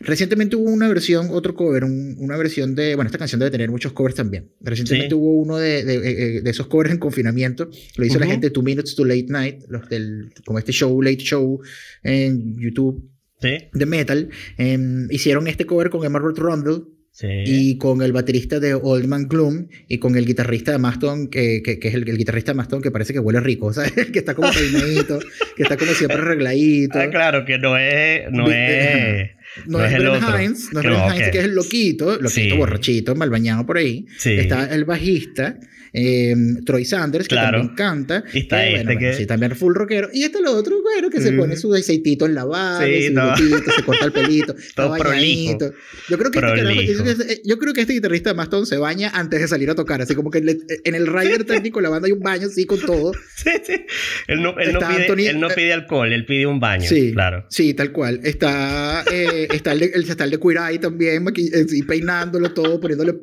Recientemente 0.00 0.56
hubo 0.56 0.70
una 0.70 0.88
versión, 0.88 1.28
otro 1.30 1.54
cover, 1.54 1.84
una 1.84 2.36
versión 2.36 2.74
de, 2.74 2.94
bueno, 2.94 3.08
esta 3.08 3.18
canción 3.18 3.38
debe 3.38 3.50
tener 3.50 3.70
muchos 3.70 3.92
covers 3.92 4.16
también. 4.16 4.50
Recientemente 4.60 5.14
hubo 5.14 5.34
uno 5.34 5.58
de, 5.58 5.84
de, 5.84 5.96
eh, 5.96 6.40
de, 6.40 6.50
esos 6.50 6.66
covers 6.66 6.90
en 6.90 6.98
confinamiento, 6.98 7.70
lo 7.96 8.04
hizo 8.04 8.18
la 8.18 8.26
gente 8.26 8.50
Two 8.50 8.62
Minutes 8.62 8.94
to 8.96 9.04
Late 9.04 9.26
Night, 9.28 9.62
los 9.68 9.88
del, 9.88 10.32
como 10.44 10.58
este 10.58 10.72
show, 10.72 11.00
Late 11.00 11.18
Show 11.18 11.60
en 12.02 12.56
YouTube 12.58 13.08
de 13.40 13.86
metal. 13.86 14.28
Em, 14.56 15.08
hicieron 15.10 15.46
este 15.48 15.66
cover 15.66 15.90
con 15.90 16.04
Emerald 16.04 16.38
Rundle, 16.38 16.84
y 17.20 17.76
con 17.76 18.00
el 18.00 18.10
baterista 18.12 18.58
de 18.58 18.72
Old 18.74 19.06
Man 19.06 19.28
Gloom 19.28 19.68
y 19.86 19.98
con 19.98 20.16
el 20.16 20.24
guitarrista 20.24 20.72
de 20.72 20.78
Maston, 20.78 21.28
que, 21.28 21.62
que, 21.62 21.78
es 21.80 21.94
el, 21.94 22.08
el, 22.08 22.16
guitarrista 22.16 22.52
de 22.52 22.56
Maston 22.56 22.80
que 22.80 22.90
parece 22.90 23.12
que 23.12 23.18
huele 23.18 23.40
rico, 23.40 23.70
¿sabes? 23.74 23.92
que 23.92 24.18
está 24.18 24.34
como 24.34 24.50
peinadito, 24.50 25.18
que 25.54 25.62
está 25.62 25.76
como 25.76 25.92
siempre 25.92 26.16
arregladito. 26.22 26.98
Ah, 26.98 27.10
claro, 27.10 27.44
que 27.44 27.58
no 27.58 27.76
es. 27.76 28.30
No 28.30 28.50
es 28.50 29.30
no, 29.66 29.84
es, 29.84 29.92
el 29.92 30.02
Hines, 30.02 30.72
no 30.72 30.80
es 30.80 30.86
Brent 30.86 31.14
Hines, 31.14 31.30
que 31.30 31.38
es 31.38 31.44
el 31.44 31.54
loquito, 31.54 32.20
loquito 32.20 32.56
borrachito, 32.56 33.14
mal 33.14 33.30
bañado 33.30 33.66
por 33.66 33.76
ahí. 33.76 34.06
Está 34.24 34.72
el 34.74 34.84
bajista, 34.84 35.58
eh, 35.92 36.34
Troy 36.64 36.84
Sanders, 36.84 37.28
que 37.28 37.36
también 37.36 37.68
canta. 37.74 38.24
Y 38.32 38.40
está 38.40 38.66
eh, 38.66 38.76
este 38.76 38.98
que... 38.98 39.12
sí, 39.14 39.26
también 39.26 39.54
full 39.54 39.74
rockero. 39.74 40.08
Y 40.12 40.24
este 40.24 40.38
es 40.38 40.44
lo 40.44 40.52
otro, 40.52 40.80
bueno, 40.82 41.10
que 41.10 41.20
se 41.20 41.32
pone 41.32 41.56
su 41.56 41.74
aceitito 41.74 42.26
en 42.26 42.34
la 42.34 42.44
barra, 42.44 42.86
sí, 42.86 43.12
se 43.12 43.82
corta 43.84 44.06
el 44.06 44.12
pelito, 44.12 44.54
todo 44.74 44.90
bañadito. 44.90 45.72
Yo 46.08 46.18
creo, 46.18 46.30
que 46.30 46.38
este, 46.38 47.42
yo 47.44 47.58
creo 47.58 47.74
que 47.74 47.82
este 47.82 47.92
guitarrista 47.92 48.30
de 48.30 48.34
Maston 48.34 48.66
se 48.66 48.76
baña 48.78 49.10
antes 49.14 49.40
de 49.40 49.48
salir 49.48 49.70
a 49.70 49.74
tocar, 49.74 50.00
así 50.00 50.14
como 50.14 50.30
que 50.30 50.38
en 50.38 50.94
el 50.94 51.06
rider 51.06 51.44
técnico 51.46 51.80
la 51.80 51.90
banda 51.90 52.06
hay 52.06 52.12
un 52.12 52.20
baño 52.20 52.46
así 52.46 52.64
con 52.64 52.80
todo. 52.80 53.12
sí, 53.36 53.50
sí. 53.64 53.84
Él 54.28 54.42
no, 54.42 54.58
él 54.58 54.72
no, 54.72 54.80
pide, 54.80 55.30
él 55.30 55.40
no 55.40 55.50
eh, 55.50 55.54
pide 55.54 55.72
alcohol, 55.72 56.12
él 56.12 56.24
pide 56.24 56.46
un 56.46 56.60
baño. 56.60 56.88
Sí, 56.88 57.12
claro. 57.12 57.44
Sí, 57.50 57.74
tal 57.74 57.92
cual. 57.92 58.20
Está, 58.22 59.04
eh, 59.12 59.41
está, 59.50 59.72
el 59.72 59.80
de, 59.80 59.86
está 59.94 60.24
el 60.24 60.30
de 60.30 60.40
Eye 60.42 60.78
también, 60.78 61.24
y 61.36 61.82
peinándolo 61.82 62.52
todo, 62.52 62.80
poniéndole 62.80 63.20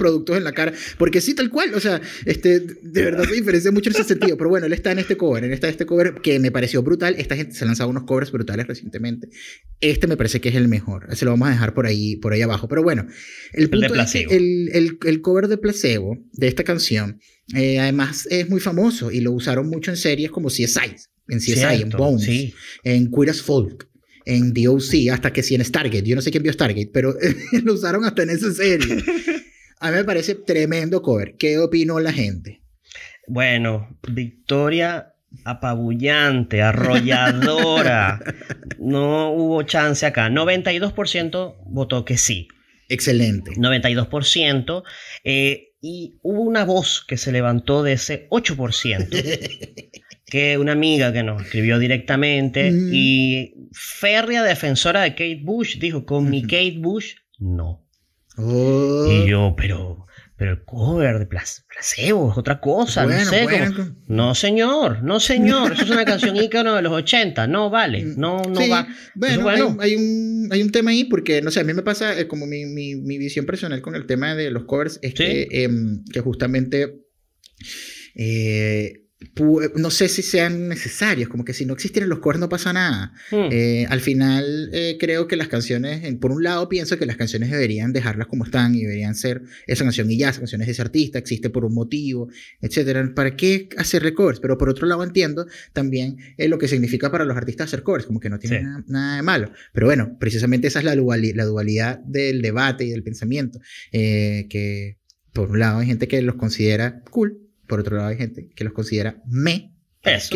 productos 0.00 0.36
en 0.38 0.44
la 0.44 0.52
cara. 0.52 0.72
Porque 0.98 1.20
sí, 1.20 1.34
tal 1.34 1.50
cual. 1.50 1.74
O 1.74 1.80
sea, 1.80 2.00
este, 2.24 2.60
de 2.60 3.04
verdad 3.04 3.24
se 3.24 3.34
diferencia 3.34 3.70
mucho 3.70 3.90
en 3.90 3.96
ese 3.96 4.04
sentido. 4.04 4.36
Pero 4.36 4.48
bueno, 4.48 4.66
él 4.66 4.72
está 4.72 4.90
en 4.92 4.98
este 4.98 5.16
cover. 5.16 5.44
En 5.44 5.52
esta, 5.52 5.68
este 5.68 5.84
cover 5.84 6.14
que 6.22 6.38
me 6.38 6.50
pareció 6.50 6.82
brutal. 6.82 7.14
Esta 7.18 7.36
gente 7.36 7.54
se 7.54 7.64
ha 7.64 7.66
lanzado 7.66 7.90
unos 7.90 8.04
covers 8.04 8.32
brutales 8.32 8.66
recientemente. 8.66 9.28
Este 9.80 10.06
me 10.06 10.16
parece 10.16 10.40
que 10.40 10.48
es 10.48 10.54
el 10.54 10.68
mejor. 10.68 11.14
Se 11.14 11.26
lo 11.26 11.32
vamos 11.32 11.48
a 11.48 11.52
dejar 11.52 11.74
por 11.74 11.86
ahí, 11.86 12.16
por 12.16 12.32
ahí 12.32 12.40
abajo. 12.40 12.66
Pero 12.66 12.82
bueno, 12.82 13.06
el 13.52 13.68
punto 13.68 13.94
es 13.94 14.12
que 14.12 14.22
el, 14.30 14.70
el, 14.72 14.98
el, 15.04 15.20
cover 15.20 15.48
de 15.48 15.58
Placebo 15.58 16.16
de 16.32 16.48
esta 16.48 16.64
canción, 16.64 17.20
eh, 17.54 17.78
además 17.78 18.26
es 18.30 18.48
muy 18.48 18.60
famoso 18.60 19.10
y 19.10 19.20
lo 19.20 19.32
usaron 19.32 19.68
mucho 19.68 19.90
en 19.90 19.98
series 19.98 20.30
como 20.30 20.48
CSI. 20.48 20.96
En 21.28 21.38
CSI, 21.38 21.82
en 21.82 21.90
Bones, 21.90 22.54
en 22.82 23.10
Queer 23.10 23.30
as 23.30 23.42
Folk 23.42 23.89
en 24.24 24.52
DOC, 24.52 25.10
hasta 25.12 25.32
que 25.32 25.42
sí 25.42 25.54
en 25.54 25.64
Stargate. 25.64 26.02
Yo 26.02 26.16
no 26.16 26.22
sé 26.22 26.30
quién 26.30 26.42
vio 26.42 26.52
Stargate, 26.52 26.90
pero 26.92 27.14
lo 27.64 27.74
usaron 27.74 28.04
hasta 28.04 28.22
en 28.22 28.30
esa 28.30 28.52
serie. 28.52 29.02
A 29.80 29.90
mí 29.90 29.96
me 29.96 30.04
parece 30.04 30.34
tremendo 30.34 31.02
cover. 31.02 31.36
¿Qué 31.38 31.58
opinó 31.58 32.00
la 32.00 32.12
gente? 32.12 32.62
Bueno, 33.26 33.98
victoria 34.12 35.14
apabullante, 35.44 36.62
arrolladora. 36.62 38.20
no 38.78 39.30
hubo 39.30 39.62
chance 39.62 40.04
acá. 40.04 40.28
92% 40.28 41.56
votó 41.66 42.04
que 42.04 42.18
sí. 42.18 42.48
Excelente. 42.88 43.52
92%. 43.52 44.82
Eh, 45.24 45.68
y 45.80 46.18
hubo 46.22 46.42
una 46.42 46.64
voz 46.64 47.04
que 47.06 47.16
se 47.16 47.32
levantó 47.32 47.82
de 47.82 47.92
ese 47.94 48.28
8%. 48.30 49.08
que 50.30 50.56
una 50.56 50.72
amiga 50.72 51.12
que 51.12 51.22
nos 51.22 51.42
escribió 51.42 51.78
directamente 51.78 52.70
mm. 52.70 52.90
y 52.92 53.68
férrea 53.72 54.42
defensora 54.42 55.02
de 55.02 55.10
Kate 55.10 55.40
Bush 55.42 55.78
dijo, 55.78 56.06
con 56.06 56.30
mi 56.30 56.42
Kate 56.42 56.78
Bush, 56.78 57.16
no. 57.38 57.84
Oh. 58.36 59.06
Y 59.10 59.28
yo, 59.28 59.54
pero, 59.56 60.06
pero 60.36 60.52
el 60.52 60.64
cover 60.64 61.18
de 61.18 61.26
placebo 61.26 62.30
es 62.30 62.38
otra 62.38 62.60
cosa, 62.60 63.04
no 63.04 63.24
sé. 63.24 63.46
no, 64.06 64.34
señor, 64.34 65.02
no, 65.02 65.20
señor. 65.20 65.72
Eso 65.72 65.84
es 65.84 65.90
una 65.90 66.04
canción 66.04 66.36
ícono 66.36 66.76
de 66.76 66.82
los 66.82 66.92
80. 66.92 67.46
No 67.46 67.68
vale, 67.68 68.04
mm, 68.04 68.18
no, 68.18 68.42
no 68.44 68.68
va. 68.68 68.88
Bueno, 69.14 69.76
Hay, 69.80 69.96
un, 69.96 70.48
hay 70.50 70.62
un 70.62 70.70
tema 70.70 70.92
ahí 70.92 71.04
porque, 71.04 71.42
no 71.42 71.50
sé, 71.50 71.60
a 71.60 71.64
mí 71.64 71.74
me 71.74 71.82
pasa 71.82 72.18
eh, 72.18 72.26
como 72.28 72.46
mi, 72.46 72.64
mi, 72.64 72.94
mi, 72.94 73.18
visión 73.18 73.44
personal 73.44 73.82
con 73.82 73.94
el 73.94 74.06
tema 74.06 74.34
de 74.34 74.50
los 74.50 74.64
covers 74.64 74.98
es 75.02 75.12
que, 75.12 75.48
em, 75.50 76.04
que 76.04 76.20
justamente. 76.20 77.02
Eh, 78.14 79.09
no 79.76 79.90
sé 79.90 80.08
si 80.08 80.22
sean 80.22 80.68
necesarios, 80.68 81.28
como 81.28 81.44
que 81.44 81.52
si 81.52 81.66
no 81.66 81.74
existieran 81.74 82.08
los 82.08 82.20
covers 82.20 82.40
no 82.40 82.48
pasa 82.48 82.72
nada. 82.72 83.12
Hmm. 83.30 83.48
Eh, 83.50 83.86
al 83.88 84.00
final 84.00 84.70
eh, 84.72 84.96
creo 84.98 85.28
que 85.28 85.36
las 85.36 85.48
canciones, 85.48 86.14
por 86.16 86.32
un 86.32 86.42
lado 86.42 86.68
pienso 86.70 86.98
que 86.98 87.04
las 87.04 87.16
canciones 87.16 87.50
deberían 87.50 87.92
dejarlas 87.92 88.28
como 88.28 88.44
están 88.44 88.74
y 88.74 88.80
deberían 88.80 89.14
ser 89.14 89.42
esa 89.66 89.84
canción 89.84 90.10
y 90.10 90.16
ya, 90.16 90.30
esa 90.30 90.40
canción 90.40 90.62
es 90.62 90.68
de 90.68 90.72
ese 90.72 90.82
artista, 90.82 91.18
existe 91.18 91.50
por 91.50 91.66
un 91.66 91.74
motivo, 91.74 92.28
etcétera. 92.62 93.12
¿Para 93.14 93.36
qué 93.36 93.68
hacer 93.76 94.14
covers? 94.14 94.40
Pero 94.40 94.56
por 94.56 94.70
otro 94.70 94.86
lado 94.86 95.04
entiendo 95.04 95.46
también 95.74 96.16
eh, 96.38 96.48
lo 96.48 96.58
que 96.58 96.66
significa 96.66 97.10
para 97.10 97.26
los 97.26 97.36
artistas 97.36 97.66
hacer 97.66 97.82
covers, 97.82 98.06
como 98.06 98.20
que 98.20 98.30
no 98.30 98.38
tiene 98.38 98.62
nada, 98.86 99.16
de 99.16 99.22
malo. 99.22 99.52
Pero 99.74 99.86
bueno, 99.86 100.16
precisamente 100.18 100.68
esa 100.68 100.78
es 100.78 100.86
la, 100.86 100.94
la 100.94 101.44
dualidad 101.44 101.98
del 102.00 102.40
debate 102.40 102.84
y 102.84 102.90
del 102.90 103.02
pensamiento, 103.02 103.60
que 103.92 104.96
por 105.32 105.50
un 105.50 105.58
lado 105.58 105.80
hay 105.80 105.86
gente 105.86 106.08
que 106.08 106.22
los 106.22 106.36
considera 106.36 107.02
cool 107.10 107.49
por 107.70 107.80
otro 107.80 107.96
lado, 107.96 108.08
hay 108.08 108.16
gente 108.16 108.50
que 108.54 108.64
los 108.64 108.74
considera 108.74 109.22
me. 109.26 109.72
Eso. 110.02 110.34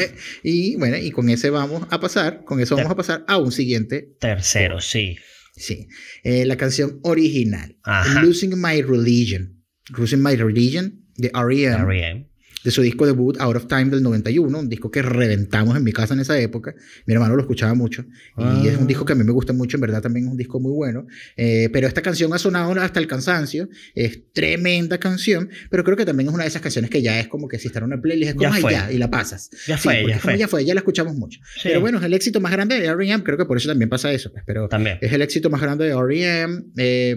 y 0.42 0.76
bueno, 0.76 0.96
y 0.96 1.10
con 1.10 1.28
ese 1.28 1.50
vamos 1.50 1.86
a 1.90 2.00
pasar, 2.00 2.44
con 2.44 2.60
eso 2.60 2.76
vamos 2.76 2.90
a 2.90 2.96
pasar 2.96 3.24
a 3.28 3.38
un 3.38 3.52
siguiente. 3.52 4.16
Tercero, 4.18 4.80
sí. 4.80 5.16
Sí. 5.54 5.86
Eh, 6.24 6.44
la 6.44 6.56
canción 6.56 6.98
original. 7.02 7.78
Losing 8.22 8.60
My 8.60 8.82
Religion. 8.82 9.62
Losing 9.96 10.22
My 10.22 10.34
Religion 10.34 11.06
de 11.16 11.30
R.E.M. 11.34 12.31
De 12.64 12.70
su 12.70 12.82
disco 12.82 13.06
debut 13.06 13.36
Out 13.40 13.56
of 13.56 13.66
Time 13.66 13.86
del 13.86 14.02
91, 14.02 14.58
un 14.58 14.68
disco 14.68 14.90
que 14.90 15.02
reventamos 15.02 15.76
en 15.76 15.84
mi 15.84 15.92
casa 15.92 16.14
en 16.14 16.20
esa 16.20 16.38
época. 16.38 16.74
Mi 17.06 17.14
hermano 17.14 17.36
lo 17.36 17.42
escuchaba 17.42 17.74
mucho 17.74 18.04
y 18.36 18.68
es 18.68 18.76
un 18.76 18.86
disco 18.86 19.04
que 19.04 19.12
a 19.12 19.16
mí 19.16 19.24
me 19.24 19.32
gusta 19.32 19.52
mucho, 19.52 19.76
en 19.76 19.80
verdad 19.82 20.02
también 20.02 20.26
es 20.26 20.32
un 20.32 20.36
disco 20.36 20.60
muy 20.60 20.72
bueno. 20.72 21.06
Eh, 21.36 21.68
pero 21.72 21.86
esta 21.86 22.02
canción 22.02 22.32
ha 22.32 22.38
sonado 22.38 22.72
hasta 22.80 23.00
el 23.00 23.06
cansancio, 23.06 23.68
es 23.94 24.32
tremenda 24.32 24.98
canción, 24.98 25.50
pero 25.70 25.84
creo 25.84 25.96
que 25.96 26.04
también 26.04 26.28
es 26.28 26.34
una 26.34 26.44
de 26.44 26.48
esas 26.48 26.62
canciones 26.62 26.90
que 26.90 27.02
ya 27.02 27.18
es 27.20 27.28
como 27.28 27.48
que 27.48 27.58
si 27.58 27.66
está 27.68 27.80
en 27.80 27.86
una 27.86 28.00
playlist 28.00 28.30
es 28.30 28.34
como 28.36 28.68
ya, 28.68 28.88
ya 28.88 28.92
y 28.92 28.98
la 28.98 29.10
pasas. 29.10 29.50
Ya 29.66 29.76
fue, 29.76 30.04
ya 30.08 30.18
fue. 30.18 30.38
ya 30.38 30.48
fue, 30.48 30.64
ya 30.64 30.74
la 30.74 30.80
escuchamos 30.80 31.16
mucho. 31.16 31.40
Pero 31.62 31.80
bueno, 31.80 31.98
es 31.98 32.04
el 32.04 32.14
éxito 32.14 32.40
más 32.40 32.52
grande 32.52 32.78
de 32.78 32.86
R.E.M., 32.86 33.22
creo 33.24 33.36
que 33.36 33.44
por 33.44 33.56
eso 33.56 33.68
también 33.68 33.88
pasa 33.88 34.12
eso, 34.12 34.30
pues, 34.32 34.44
pero 34.46 34.68
también. 34.68 34.98
es 35.00 35.12
el 35.12 35.22
éxito 35.22 35.50
más 35.50 35.60
grande 35.60 35.86
de 35.86 35.90
R.E.M., 35.92 36.62
eh, 36.76 37.16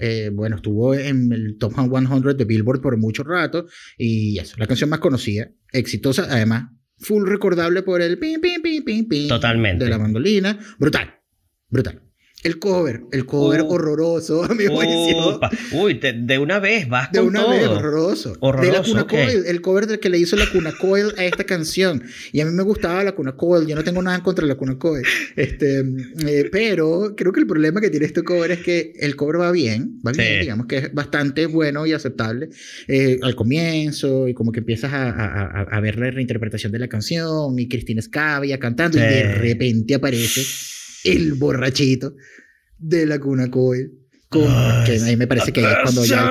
eh, 0.00 0.30
bueno, 0.32 0.56
estuvo 0.56 0.94
en 0.94 1.32
el 1.32 1.56
Top 1.58 1.74
100 1.74 2.36
de 2.36 2.44
Billboard 2.44 2.80
por 2.80 2.96
mucho 2.96 3.22
rato 3.22 3.66
y 3.98 4.38
eso, 4.38 4.56
la 4.58 4.66
canción 4.70 4.88
más 4.88 5.00
conocida 5.00 5.50
exitosa, 5.72 6.28
además, 6.30 6.70
full 6.98 7.26
recordable 7.26 7.82
por 7.82 8.00
el 8.00 8.18
pim, 8.18 8.40
pim, 8.40 8.62
pim, 8.62 8.84
pim, 8.84 9.08
pim. 9.08 9.28
Totalmente. 9.28 9.84
De 9.84 9.90
la 9.90 9.98
mandolina. 9.98 10.58
Brutal. 10.78 11.12
Brutal. 11.68 12.00
El 12.42 12.58
cover, 12.58 13.02
el 13.12 13.26
cover 13.26 13.60
horroroso, 13.68 14.44
a 14.44 14.54
mi 14.54 14.64
juicio. 14.64 15.40
Uy, 15.72 16.00
de, 16.00 16.38
una 16.38 16.58
vez, 16.58 16.88
vas 16.88 17.08
con 17.08 17.12
De 17.12 17.20
una 17.20 17.46
vez, 17.46 17.66
horroroso. 17.66 18.32
De 18.62 18.72
la 18.72 18.82
Cuna 18.82 19.06
Coil, 19.06 19.44
el 19.46 19.60
cover 19.60 19.86
del 19.86 20.00
que 20.00 20.08
le 20.08 20.16
hizo 20.16 20.36
la 20.36 20.46
Cuna 20.46 20.72
Coil 20.72 21.12
a 21.18 21.24
esta 21.26 21.44
canción. 21.44 22.02
Y 22.32 22.40
a 22.40 22.46
mí 22.46 22.52
me 22.52 22.62
gustaba 22.62 23.04
la 23.04 23.12
Cuna 23.12 23.32
Coil, 23.32 23.66
yo 23.66 23.76
no 23.76 23.84
tengo 23.84 24.00
nada 24.00 24.16
en 24.16 24.22
contra 24.22 24.46
de 24.46 24.48
la 24.48 24.54
Cuna 24.54 24.78
Coil. 24.78 25.04
Este, 25.36 25.80
eh, 25.80 26.48
pero 26.50 27.14
creo 27.14 27.30
que 27.32 27.40
el 27.40 27.46
problema 27.46 27.78
que 27.80 27.90
tiene 27.90 28.06
este 28.06 28.22
cover 28.22 28.52
es 28.52 28.60
que 28.60 28.94
el 28.98 29.16
cover 29.16 29.38
va 29.38 29.52
bien, 29.52 30.00
va 30.06 30.12
bien, 30.12 30.40
digamos 30.40 30.66
que 30.66 30.78
es 30.78 30.94
bastante 30.94 31.44
bueno 31.44 31.86
y 31.86 31.92
aceptable 31.92 32.48
eh, 32.88 33.18
al 33.22 33.34
comienzo 33.34 34.28
y 34.28 34.34
como 34.34 34.50
que 34.50 34.60
empiezas 34.60 34.92
a, 34.94 35.10
a, 35.10 35.62
a, 35.62 35.80
ver 35.80 35.98
la 35.98 36.10
reinterpretación 36.10 36.72
de 36.72 36.78
la 36.78 36.88
canción 36.88 37.58
y 37.58 37.68
Cristina 37.68 38.00
Scavia 38.00 38.58
cantando 38.58 38.96
y 38.96 39.02
de 39.02 39.34
repente 39.34 39.94
aparece 39.94 40.42
el 41.04 41.34
borrachito 41.34 42.14
de 42.78 43.06
la 43.06 43.18
cuna 43.18 43.50
Coil. 43.50 43.92
que 44.30 44.98
a 45.00 45.04
mí 45.04 45.16
me 45.16 45.26
parece 45.26 45.52
que 45.52 45.60
es 45.60 45.76
cuando 45.82 46.04
ya. 46.04 46.28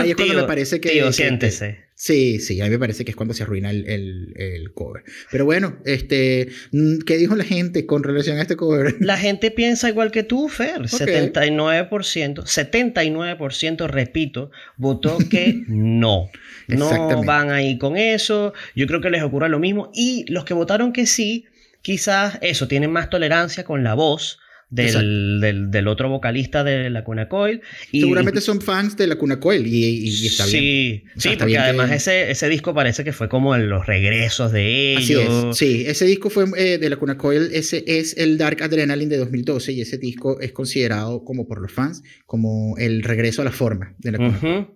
Ahí 0.00 0.10
es 0.10 0.16
cuando 0.16 0.34
me 0.34 0.44
parece 0.44 0.80
que. 0.80 0.90
Tío, 0.90 1.12
siéntese. 1.12 1.92
Sí, 2.02 2.40
sí, 2.40 2.60
a 2.60 2.64
mí 2.64 2.70
me 2.70 2.80
parece 2.80 3.04
que 3.04 3.12
es 3.12 3.16
cuando 3.16 3.32
se 3.32 3.44
arruina 3.44 3.70
el, 3.70 4.34
el, 4.36 4.72
cover. 4.72 5.04
Pero 5.30 5.44
bueno, 5.44 5.78
este, 5.84 6.48
mm, 6.72 6.98
¿qué 7.06 7.16
dijo 7.16 7.36
la 7.36 7.44
gente 7.44 7.86
con 7.86 8.02
relación 8.02 8.38
a 8.38 8.42
este 8.42 8.56
cover? 8.56 8.96
La 9.00 9.16
gente 9.16 9.52
piensa 9.52 9.88
igual 9.88 10.10
que 10.10 10.24
tú, 10.24 10.48
Fer. 10.48 10.82
79%, 10.82 12.42
79%, 12.42 13.86
repito, 13.86 14.50
votó 14.76 15.16
que 15.30 15.62
no. 15.68 16.28
No 16.66 17.22
van 17.22 17.50
ahí 17.50 17.78
con 17.78 17.96
eso. 17.96 18.52
Yo 18.74 18.88
creo 18.88 19.00
que 19.00 19.10
les 19.10 19.22
ocurre 19.22 19.48
lo 19.48 19.60
mismo. 19.60 19.92
Y 19.94 20.24
los 20.28 20.44
que 20.44 20.54
votaron 20.54 20.92
que 20.92 21.06
sí, 21.06 21.44
quizás 21.82 22.38
eso, 22.40 22.68
tienen 22.68 22.90
más 22.90 23.10
tolerancia 23.10 23.64
con 23.64 23.84
la 23.84 23.94
voz 23.94 24.38
del, 24.72 25.68
del, 25.70 25.88
otro 25.88 26.08
vocalista 26.08 26.64
de 26.64 26.88
la 26.88 27.04
Cuna 27.04 27.28
Coil. 27.28 27.60
Y, 27.90 28.00
Seguramente 28.00 28.40
son 28.40 28.60
fans 28.62 28.96
de 28.96 29.06
la 29.06 29.16
Cuna 29.16 29.38
Coil 29.38 29.66
y, 29.66 30.26
está 30.26 30.46
bien. 30.46 31.04
sí, 31.16 31.30
porque 31.38 31.58
además 31.58 31.90
ese, 31.92 32.30
ese 32.30 32.48
disco 32.48 32.72
parece 32.72 33.04
que 33.04 33.12
fue 33.12 33.28
como 33.28 33.54
en 33.54 33.68
los 33.68 33.86
regresos 33.86 34.50
de 34.50 34.94
ellos. 34.96 35.56
sí, 35.56 35.84
ese 35.86 36.06
disco 36.06 36.30
fue 36.30 36.46
eh, 36.56 36.78
de 36.78 36.88
la 36.88 36.96
Cuna 36.96 37.18
Coil, 37.18 37.50
ese 37.52 37.84
es 37.86 38.16
el 38.16 38.38
Dark 38.38 38.62
Adrenaline 38.62 39.10
de 39.10 39.18
2012 39.18 39.72
y 39.72 39.82
ese 39.82 39.98
disco 39.98 40.40
es 40.40 40.52
considerado 40.52 41.22
como 41.22 41.46
por 41.46 41.60
los 41.60 41.70
fans 41.70 42.02
como 42.24 42.76
el 42.78 43.02
regreso 43.02 43.42
a 43.42 43.44
la 43.44 43.52
forma 43.52 43.94
de 43.98 44.12
la 44.12 44.18
Cuna 44.18 44.40
Coil. 44.40 44.66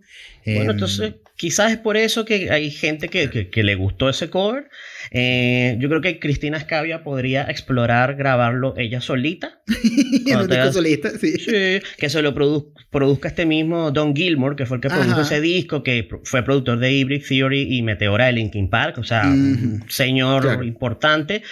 Bueno, 0.44 0.62
em, 0.62 0.70
entonces 0.70 1.14
quizás 1.37 1.73
es 1.73 1.78
por 1.78 1.97
eso 1.97 2.25
que 2.25 2.50
hay 2.50 2.71
gente 2.71 3.09
que, 3.09 3.50
que, 3.50 3.62
le 3.62 3.75
gustó 3.75 4.09
ese 4.09 4.31
cover. 4.31 4.69
Eh, 5.11 5.76
yo 5.78 5.88
creo 5.88 6.00
que 6.00 6.19
Cristina 6.19 6.59
Scavia 6.59 7.05
podría 7.05 7.45
explorar 7.45 8.16
grabarlo 8.16 8.75
ella 8.76 9.00
solita. 9.00 9.62
solista, 10.73 11.11
sí. 11.11 11.33
sí. 11.38 11.81
Que 11.99 12.09
se 12.09 12.23
lo 12.23 12.35
produzca 12.35 13.28
este 13.28 13.47
mismo 13.47 13.90
Don 13.90 14.16
Gilmore, 14.16 14.57
que 14.57 14.66
fue 14.66 14.78
el 14.78 14.81
que 14.81 14.88
produjo 14.88 15.21
ese 15.21 15.40
disco, 15.40 15.83
que 15.83 16.09
fue 16.25 16.43
productor 16.43 16.78
de 16.78 16.93
Hybrid 16.93 17.25
Theory 17.26 17.76
y 17.76 17.83
Meteora 17.83 18.26
de 18.26 18.33
Linkin 18.33 18.71
Park. 18.71 18.99
O 18.99 19.05
sea, 19.05 19.26
un 19.26 19.85
señor 19.88 20.64
importante. 20.64 21.43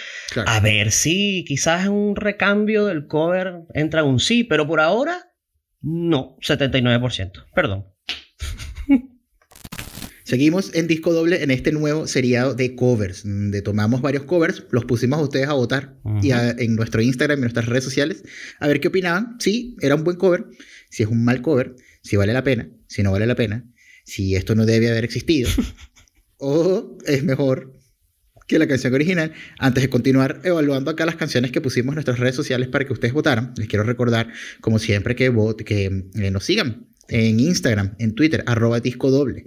A 0.45 0.59
ver 0.59 0.91
si 0.91 1.45
quizás 1.47 1.85
en 1.85 1.91
un 1.91 2.15
recambio 2.15 2.85
del 2.85 3.07
cover 3.07 3.61
entra 3.73 4.03
un 4.03 4.19
sí, 4.19 4.43
pero 4.43 4.67
por 4.67 4.79
ahora 4.79 5.31
no, 5.81 6.37
79%. 6.41 7.45
Perdón. 7.53 7.85
Seguimos 10.25 10.73
en 10.73 10.87
disco 10.87 11.13
doble 11.13 11.43
en 11.43 11.51
este 11.51 11.71
nuevo 11.71 12.07
seriado 12.07 12.55
de 12.55 12.75
covers, 12.75 13.23
donde 13.23 13.61
tomamos 13.61 14.01
varios 14.01 14.23
covers, 14.23 14.63
los 14.71 14.83
pusimos 14.83 15.19
a 15.19 15.21
ustedes 15.21 15.47
a 15.47 15.53
votar 15.53 15.99
y 16.19 16.31
en 16.31 16.75
nuestro 16.75 17.03
Instagram 17.03 17.37
y 17.37 17.41
nuestras 17.41 17.67
redes 17.67 17.83
sociales 17.83 18.23
a 18.59 18.67
ver 18.67 18.79
qué 18.79 18.87
opinaban. 18.87 19.35
Si 19.39 19.75
era 19.81 19.93
un 19.93 20.03
buen 20.03 20.17
cover, 20.17 20.45
si 20.89 21.03
es 21.03 21.09
un 21.09 21.23
mal 21.23 21.43
cover, 21.43 21.75
si 22.01 22.15
vale 22.15 22.33
la 22.33 22.43
pena, 22.43 22.67
si 22.87 23.03
no 23.03 23.11
vale 23.11 23.27
la 23.27 23.35
pena, 23.35 23.71
si 24.03 24.35
esto 24.35 24.55
no 24.55 24.65
debe 24.65 24.89
haber 24.89 25.03
existido, 25.05 25.47
o 26.37 26.97
es 27.05 27.23
mejor 27.23 27.79
que 28.47 28.57
la 28.57 28.67
canción 28.67 28.95
original. 28.95 29.31
Antes 29.59 29.83
de 29.83 29.89
continuar 29.91 30.41
evaluando 30.43 30.89
acá 30.89 31.05
las 31.05 31.17
canciones 31.17 31.51
que 31.51 31.61
pusimos 31.61 31.93
en 31.93 31.97
nuestras 31.97 32.17
redes 32.17 32.35
sociales 32.35 32.67
para 32.67 32.85
que 32.85 32.93
ustedes 32.93 33.13
votaran, 33.13 33.53
les 33.57 33.67
quiero 33.67 33.83
recordar, 33.83 34.29
como 34.59 34.79
siempre, 34.79 35.15
que, 35.15 35.31
que 35.65 35.85
eh, 36.15 36.31
nos 36.31 36.45
sigan 36.45 36.87
en 37.09 37.39
Instagram, 37.39 37.93
en 37.99 38.15
Twitter, 38.15 38.43
arroba 38.47 38.79
disco 38.79 39.11
doble 39.11 39.45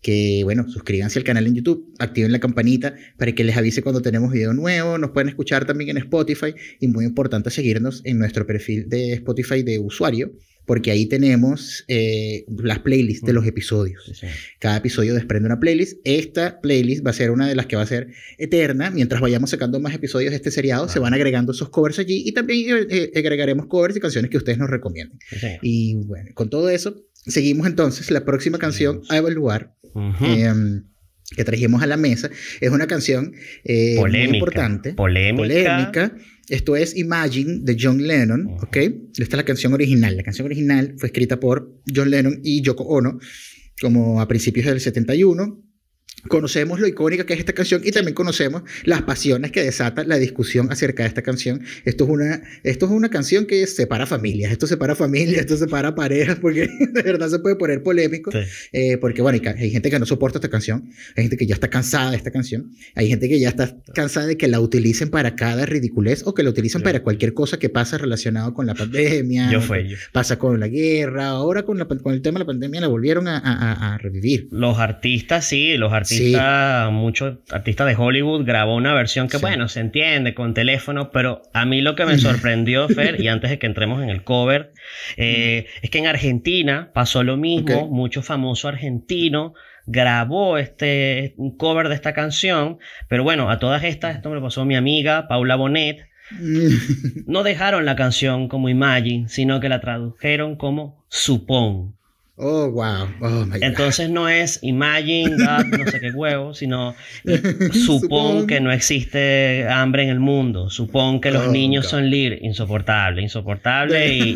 que 0.00 0.40
bueno, 0.44 0.68
suscríbanse 0.68 1.18
al 1.18 1.24
canal 1.24 1.46
en 1.46 1.54
YouTube, 1.54 1.94
activen 1.98 2.32
la 2.32 2.38
campanita 2.38 2.94
para 3.18 3.32
que 3.32 3.44
les 3.44 3.56
avise 3.56 3.82
cuando 3.82 4.02
tenemos 4.02 4.32
video 4.32 4.52
nuevo, 4.52 4.98
nos 4.98 5.10
pueden 5.10 5.28
escuchar 5.28 5.66
también 5.66 5.90
en 5.90 5.98
Spotify 5.98 6.54
y 6.80 6.88
muy 6.88 7.04
importante 7.04 7.50
seguirnos 7.50 8.00
en 8.04 8.18
nuestro 8.18 8.46
perfil 8.46 8.88
de 8.88 9.12
Spotify 9.14 9.62
de 9.62 9.78
usuario, 9.78 10.32
porque 10.66 10.90
ahí 10.90 11.06
tenemos 11.06 11.84
eh, 11.88 12.44
las 12.62 12.78
playlists 12.78 13.26
de 13.26 13.32
los 13.32 13.44
episodios. 13.44 14.22
Cada 14.60 14.76
episodio 14.76 15.14
desprende 15.14 15.46
una 15.46 15.58
playlist. 15.58 15.98
Esta 16.04 16.60
playlist 16.60 17.04
va 17.04 17.10
a 17.10 17.14
ser 17.14 17.32
una 17.32 17.48
de 17.48 17.56
las 17.56 17.66
que 17.66 17.74
va 17.74 17.82
a 17.82 17.86
ser 17.86 18.12
eterna. 18.38 18.90
Mientras 18.90 19.20
vayamos 19.20 19.50
sacando 19.50 19.80
más 19.80 19.94
episodios 19.94 20.30
de 20.30 20.36
este 20.36 20.52
seriado, 20.52 20.88
se 20.88 21.00
van 21.00 21.12
agregando 21.12 21.50
esos 21.52 21.70
covers 21.70 21.98
allí 21.98 22.22
y 22.24 22.32
también 22.32 22.86
eh, 22.88 23.10
eh, 23.12 23.18
agregaremos 23.18 23.66
covers 23.66 23.96
y 23.96 24.00
canciones 24.00 24.30
que 24.30 24.36
ustedes 24.36 24.58
nos 24.58 24.70
recomienden. 24.70 25.18
Y 25.60 25.96
bueno, 25.96 26.30
con 26.34 26.50
todo 26.50 26.70
eso, 26.70 27.04
seguimos 27.26 27.66
entonces 27.66 28.10
la 28.10 28.24
próxima 28.24 28.58
canción 28.58 29.02
a 29.08 29.16
evaluar 29.16 29.74
Em, 29.94 30.84
que 31.36 31.44
trajimos 31.44 31.82
a 31.82 31.86
la 31.86 31.96
mesa. 31.96 32.30
Es 32.60 32.70
una 32.70 32.86
canción 32.86 33.32
eh, 33.64 33.96
muy 33.98 34.36
importante. 34.36 34.94
Polémica. 34.94 36.16
Esto 36.48 36.74
es 36.74 36.96
Imagine 36.96 37.60
de 37.62 37.76
John 37.80 38.04
Lennon, 38.04 38.56
¿ok? 38.60 38.76
Esta 38.76 39.22
es 39.22 39.32
la 39.32 39.44
canción 39.44 39.72
original. 39.72 40.16
La 40.16 40.24
canción 40.24 40.46
original 40.46 40.94
fue 40.98 41.06
escrita 41.06 41.38
por 41.38 41.80
John 41.94 42.10
Lennon 42.10 42.40
y 42.42 42.60
Yoko 42.62 42.82
Ono 42.84 43.20
como 43.80 44.20
a 44.20 44.26
principios 44.26 44.66
del 44.66 44.80
71 44.80 45.69
conocemos 46.28 46.80
lo 46.80 46.86
icónica 46.86 47.24
que 47.24 47.34
es 47.34 47.40
esta 47.40 47.52
canción 47.52 47.82
y 47.84 47.92
también 47.92 48.14
conocemos 48.14 48.62
las 48.84 49.02
pasiones 49.02 49.52
que 49.52 49.62
desata 49.62 50.04
la 50.04 50.18
discusión 50.18 50.70
acerca 50.70 51.02
de 51.02 51.08
esta 51.08 51.22
canción. 51.22 51.62
Esto 51.84 52.04
es 52.04 52.10
una, 52.10 52.42
esto 52.62 52.86
es 52.86 52.92
una 52.92 53.08
canción 53.08 53.46
que 53.46 53.66
separa 53.66 54.06
familias, 54.06 54.52
esto 54.52 54.66
separa 54.66 54.94
familias, 54.94 55.40
esto 55.40 55.56
separa 55.56 55.94
parejas, 55.94 56.38
porque 56.40 56.68
de 56.92 57.02
verdad 57.02 57.28
se 57.28 57.38
puede 57.38 57.56
poner 57.56 57.82
polémico, 57.82 58.30
eh, 58.72 58.98
porque 58.98 59.22
bueno, 59.22 59.40
hay 59.56 59.70
gente 59.70 59.90
que 59.90 59.98
no 59.98 60.06
soporta 60.06 60.38
esta 60.38 60.48
canción, 60.48 60.90
hay 61.16 61.24
gente 61.24 61.36
que 61.36 61.46
ya 61.46 61.54
está 61.54 61.68
cansada 61.68 62.10
de 62.10 62.16
esta 62.16 62.30
canción, 62.30 62.72
hay 62.94 63.08
gente 63.08 63.28
que 63.28 63.40
ya 63.40 63.48
está 63.48 63.76
cansada 63.94 64.26
de 64.26 64.36
que 64.36 64.48
la 64.48 64.60
utilicen 64.60 65.10
para 65.10 65.36
cada 65.36 65.66
ridiculez 65.66 66.22
o 66.26 66.34
que 66.34 66.42
la 66.42 66.50
utilicen 66.50 66.82
para 66.82 67.02
cualquier 67.02 67.34
cosa 67.34 67.58
que 67.58 67.68
pasa 67.68 67.98
relacionado 67.98 68.54
con 68.54 68.66
la 68.66 68.74
pandemia, 68.74 69.50
yo 69.50 69.60
fue, 69.60 69.96
pasa 70.12 70.38
con 70.38 70.60
la 70.60 70.68
guerra, 70.68 71.28
ahora 71.28 71.64
con, 71.64 71.78
la, 71.78 71.86
con 71.86 72.12
el 72.12 72.22
tema 72.22 72.38
de 72.38 72.44
la 72.44 72.46
pandemia 72.46 72.80
la 72.80 72.88
volvieron 72.88 73.28
a, 73.28 73.38
a, 73.38 73.94
a 73.94 73.98
revivir. 73.98 74.48
Los 74.50 74.78
artistas, 74.78 75.46
sí, 75.46 75.76
los 75.76 75.92
artistas 75.92 76.09
artista, 76.14 76.88
mucho 76.90 77.38
artista 77.50 77.84
de 77.84 77.94
Hollywood 77.96 78.44
grabó 78.44 78.76
una 78.76 78.94
versión 78.94 79.28
que, 79.28 79.38
bueno, 79.38 79.68
se 79.68 79.80
entiende 79.80 80.34
con 80.34 80.54
teléfono, 80.54 81.10
pero 81.10 81.42
a 81.52 81.64
mí 81.64 81.80
lo 81.80 81.94
que 81.94 82.06
me 82.06 82.18
sorprendió, 82.18 82.88
Fer, 82.90 83.20
y 83.20 83.28
antes 83.28 83.50
de 83.50 83.58
que 83.58 83.66
entremos 83.66 84.02
en 84.02 84.10
el 84.10 84.24
cover, 84.24 84.72
eh, 85.16 85.66
es 85.82 85.90
que 85.90 85.98
en 85.98 86.06
Argentina 86.06 86.90
pasó 86.92 87.22
lo 87.22 87.36
mismo, 87.36 87.88
mucho 87.88 88.22
famoso 88.22 88.68
argentino 88.68 89.54
grabó 89.86 90.58
este 90.58 91.34
un 91.36 91.56
cover 91.56 91.88
de 91.88 91.94
esta 91.94 92.12
canción, 92.12 92.78
pero 93.08 93.24
bueno, 93.24 93.50
a 93.50 93.58
todas 93.58 93.82
estas, 93.82 94.16
esto 94.16 94.28
me 94.28 94.36
lo 94.36 94.42
pasó 94.42 94.64
mi 94.64 94.76
amiga 94.76 95.26
Paula 95.26 95.56
Bonet, 95.56 96.06
no 97.26 97.42
dejaron 97.42 97.84
la 97.84 97.96
canción 97.96 98.48
como 98.48 98.68
Imagine, 98.68 99.28
sino 99.28 99.60
que 99.60 99.68
la 99.68 99.80
tradujeron 99.80 100.56
como 100.56 101.04
Supón. 101.08 101.96
Oh, 102.42 102.70
wow. 102.70 103.06
Oh, 103.20 103.44
my 103.44 103.58
Entonces 103.60 104.08
no 104.08 104.26
es 104.26 104.58
imagine 104.62 105.36
God, 105.36 105.66
no 105.66 105.90
sé 105.90 106.00
qué 106.00 106.10
huevo, 106.10 106.54
sino 106.54 106.94
supón 107.72 108.46
que 108.46 108.60
no 108.60 108.72
existe 108.72 109.68
hambre 109.68 110.04
en 110.04 110.08
el 110.08 110.20
mundo, 110.20 110.70
supón 110.70 111.20
que 111.20 111.30
los 111.30 111.48
oh, 111.48 111.52
niños 111.52 111.86
son 111.86 112.08
libres, 112.08 112.40
insoportable, 112.42 113.20
insoportable 113.20 114.08
y, 114.16 114.34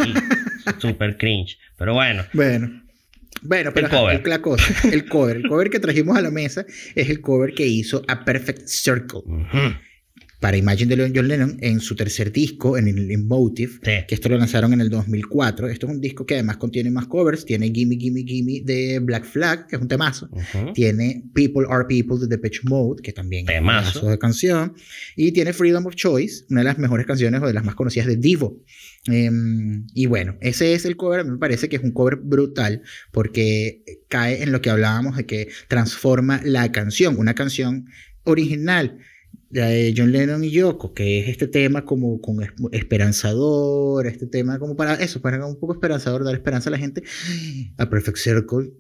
super 0.79 1.17
cringe. 1.17 1.59
Pero 1.79 1.95
bueno. 1.95 2.25
Bueno. 2.35 2.83
Bueno, 3.40 3.73
pero 3.75 3.87
el 3.87 3.93
cover. 3.93 4.29
La 4.29 4.40
cosa, 4.40 4.88
el 4.88 5.07
cover, 5.07 5.37
el 5.37 5.49
cover 5.49 5.71
que 5.71 5.81
trajimos 5.81 6.17
a 6.17 6.23
la 6.23 6.31
mesa 6.31 6.64
es 6.95 7.09
el 7.09 7.21
cover 7.21 7.55
que 7.55 7.67
hizo 7.67 8.03
A 8.09 8.25
Perfect 8.25 8.67
Circle 8.67 9.23
para 10.44 10.59
Imagine 10.59 10.94
de 10.94 11.11
John 11.14 11.26
Lennon 11.26 11.57
en 11.62 11.80
su 11.80 11.96
tercer 11.96 12.30
disco, 12.30 12.76
en 12.76 12.87
el 12.87 13.11
Emotive, 13.11 13.80
que 13.80 14.14
esto 14.14 14.28
lo 14.28 14.37
lanzaron 14.37 14.74
en 14.74 14.83
el 14.83 14.90
2004. 14.90 15.68
Esto 15.70 15.87
es 15.87 15.92
un 15.94 16.02
disco 16.02 16.26
que 16.26 16.35
además 16.35 16.59
contiene 16.59 16.90
más 16.90 17.07
covers. 17.07 17.46
Tiene 17.46 17.70
Gimme, 17.72 17.96
Gimme, 17.96 18.24
Gimme 18.26 18.61
de 18.62 18.98
Black 18.98 19.24
Flag, 19.24 19.66
que 19.66 19.76
es 19.76 19.80
un 19.80 19.88
temazo. 19.88 20.28
Tiene 20.74 21.24
People 21.33 21.64
Are 21.70 21.87
People 21.88 22.18
de 22.20 22.26
Depeche 22.26 22.61
Mode, 22.64 23.00
que 23.02 23.14
también 23.14 23.48
es 23.48 23.59
un 23.59 23.64
temazo 23.64 24.11
de 24.11 24.18
canción. 24.18 24.74
Y 25.16 25.33
tiene 25.33 25.54
Freedom 25.54 25.87
of 25.87 25.94
Choice, 25.94 26.44
una 26.50 26.61
de 26.61 26.64
las 26.64 26.76
mejores 26.76 27.07
canciones 27.07 27.40
o 27.40 27.46
de 27.46 27.54
las 27.54 27.64
más 27.64 27.74
conocidas 27.74 28.07
de 28.07 28.16
Divo. 28.16 28.61
Em, 29.07 29.87
y 29.94 30.04
bueno, 30.04 30.37
ese 30.42 30.74
es 30.74 30.85
el 30.85 30.98
cover. 30.98 31.20
A 31.20 31.24
mí 31.24 31.30
me 31.30 31.38
parece 31.38 31.70
que 31.70 31.76
es 31.76 31.83
un 31.83 31.92
cover 31.92 32.16
brutal 32.16 32.83
porque 33.12 33.83
cae 34.09 34.42
en 34.42 34.52
lo 34.52 34.61
que 34.61 34.68
hablábamos 34.68 35.16
de 35.16 35.24
que 35.24 35.48
transforma 35.68 36.42
la 36.44 36.70
canción. 36.70 37.16
Una 37.16 37.35
canción 37.35 37.87
original 38.24 38.98
de 39.51 39.94
John 39.97 40.12
Lennon 40.12 40.44
y 40.44 40.51
Yoko, 40.51 40.94
que 40.94 41.20
es 41.20 41.29
este 41.29 41.47
tema 41.47 41.85
como 41.85 42.20
con 42.20 42.38
esperanzador, 42.73 44.07
este 44.07 44.27
tema 44.27 44.59
como 44.59 44.77
para 44.77 44.94
eso, 44.94 45.20
para 45.20 45.44
un 45.47 45.59
poco 45.59 45.75
esperanzador, 45.75 46.25
dar 46.25 46.35
esperanza 46.35 46.70
a 46.70 46.73
la 46.73 46.79
gente. 46.79 47.03
A 47.79 47.88
Perfect 47.88 48.18
Circle 48.18 48.73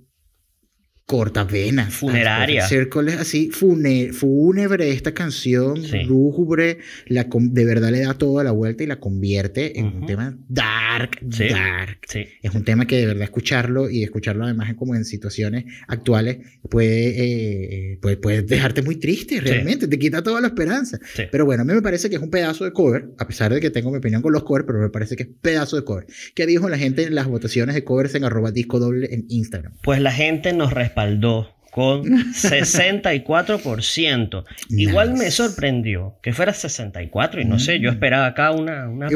corta 1.06 1.44
vena. 1.44 1.90
Funeraria. 1.90 2.66
Circle 2.66 3.12
es 3.12 3.20
así, 3.20 3.50
fúnebre 3.50 4.90
esta 4.90 5.12
canción, 5.12 5.82
lúgubre, 6.06 6.78
la, 7.06 7.26
de 7.30 7.64
verdad 7.64 7.90
le 7.90 8.00
da 8.00 8.14
toda 8.14 8.42
la 8.42 8.52
vuelta 8.52 8.84
y 8.84 8.86
la 8.86 8.96
convierte 8.96 9.78
en 9.78 9.86
un 9.86 10.06
tema 10.06 10.36
dark, 10.48 11.18
dark. 11.20 11.98
Es 12.42 12.54
un 12.54 12.64
tema 12.64 12.86
que 12.86 12.96
de 12.96 13.06
verdad 13.06 13.24
escucharlo 13.24 13.90
y 13.90 14.02
escucharlo 14.02 14.44
además 14.44 14.74
como 14.74 14.94
en 14.94 15.04
situaciones 15.04 15.64
actuales 15.88 16.38
puede, 16.70 17.92
eh, 17.92 17.98
puede, 18.00 18.16
puede, 18.16 18.42
dejarte 18.42 18.82
muy 18.82 18.96
triste 18.96 19.40
realmente, 19.40 19.88
te 19.88 19.98
quita 19.98 20.22
toda 20.22 20.40
la 20.40 20.48
esperanza. 20.48 20.98
Pero 21.30 21.44
bueno, 21.44 21.62
a 21.62 21.64
mí 21.66 21.74
me 21.74 21.82
parece 21.82 22.08
que 22.08 22.16
es 22.16 22.22
un 22.22 22.30
pedazo 22.30 22.64
de 22.64 22.72
cover, 22.72 23.10
a 23.18 23.26
pesar 23.26 23.52
de 23.52 23.60
que 23.60 23.70
tengo 23.70 23.90
mi 23.90 23.98
opinión 23.98 24.22
con 24.22 24.32
los 24.32 24.44
covers, 24.44 24.64
pero 24.66 24.78
me 24.78 24.90
parece 24.90 25.16
que 25.16 25.24
es 25.24 25.28
pedazo 25.40 25.76
de 25.76 25.84
cover. 25.84 26.06
¿Qué 26.34 26.46
dijo 26.46 26.68
la 26.68 26.78
gente 26.78 27.02
en 27.02 27.14
las 27.14 27.26
votaciones 27.26 27.74
de 27.74 27.84
covers 27.84 28.14
en 28.14 28.24
arroba 28.24 28.50
disco 28.50 28.78
doble 28.78 29.12
en 29.12 29.26
Instagram? 29.28 29.74
Pues 29.82 30.00
la 30.00 30.12
gente 30.12 30.52
nos 30.52 30.72
respaldó 30.94 31.50
con 31.70 32.04
64%. 32.04 34.44
Igual 34.70 35.14
me 35.14 35.30
sorprendió 35.32 36.14
que 36.22 36.32
fuera 36.32 36.54
64 36.54 37.40
y 37.40 37.44
no 37.44 37.58
sé, 37.58 37.80
yo 37.80 37.90
mm. 37.90 37.94
esperaba 37.94 38.26
acá 38.26 38.52
una, 38.52 38.88
una 38.88 39.08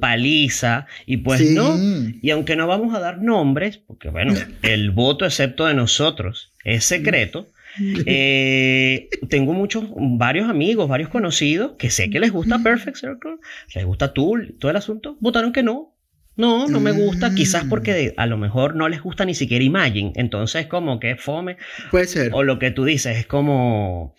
paliza 0.00 0.86
y 1.04 1.18
pues 1.18 1.50
no. 1.50 1.76
Y 2.22 2.30
aunque 2.30 2.56
no 2.56 2.66
vamos 2.66 2.94
a 2.94 3.00
dar 3.00 3.20
nombres, 3.20 3.76
porque 3.76 4.08
bueno, 4.08 4.32
el 4.62 4.90
voto 4.90 5.26
excepto 5.26 5.66
de 5.66 5.74
nosotros 5.74 6.54
es 6.64 6.84
secreto. 6.84 7.48
Eh, 8.04 9.08
tengo 9.28 9.52
muchos, 9.52 9.84
varios 9.94 10.50
amigos, 10.50 10.88
varios 10.88 11.08
conocidos 11.08 11.74
que 11.78 11.88
sé 11.88 12.10
que 12.10 12.18
les 12.18 12.32
gusta 12.32 12.58
Perfect 12.58 12.96
Circle, 12.96 13.36
les 13.72 13.84
gusta 13.84 14.12
Tool, 14.12 14.56
todo 14.58 14.72
el 14.72 14.76
asunto, 14.76 15.16
votaron 15.20 15.52
que 15.52 15.62
no, 15.62 15.94
no, 16.40 16.66
no 16.66 16.80
me 16.80 16.92
gusta, 16.92 17.34
quizás 17.34 17.64
porque 17.68 18.14
mm. 18.16 18.20
a 18.20 18.26
lo 18.26 18.38
mejor 18.38 18.74
no 18.74 18.88
les 18.88 19.02
gusta 19.02 19.24
ni 19.24 19.34
siquiera 19.34 19.62
Imagine, 19.62 20.12
entonces 20.16 20.66
como 20.66 20.98
que 20.98 21.16
fome. 21.16 21.58
Puede 21.90 22.06
ser. 22.06 22.30
O 22.32 22.42
lo 22.42 22.58
que 22.58 22.70
tú 22.70 22.84
dices, 22.84 23.18
es 23.18 23.26
como, 23.26 24.14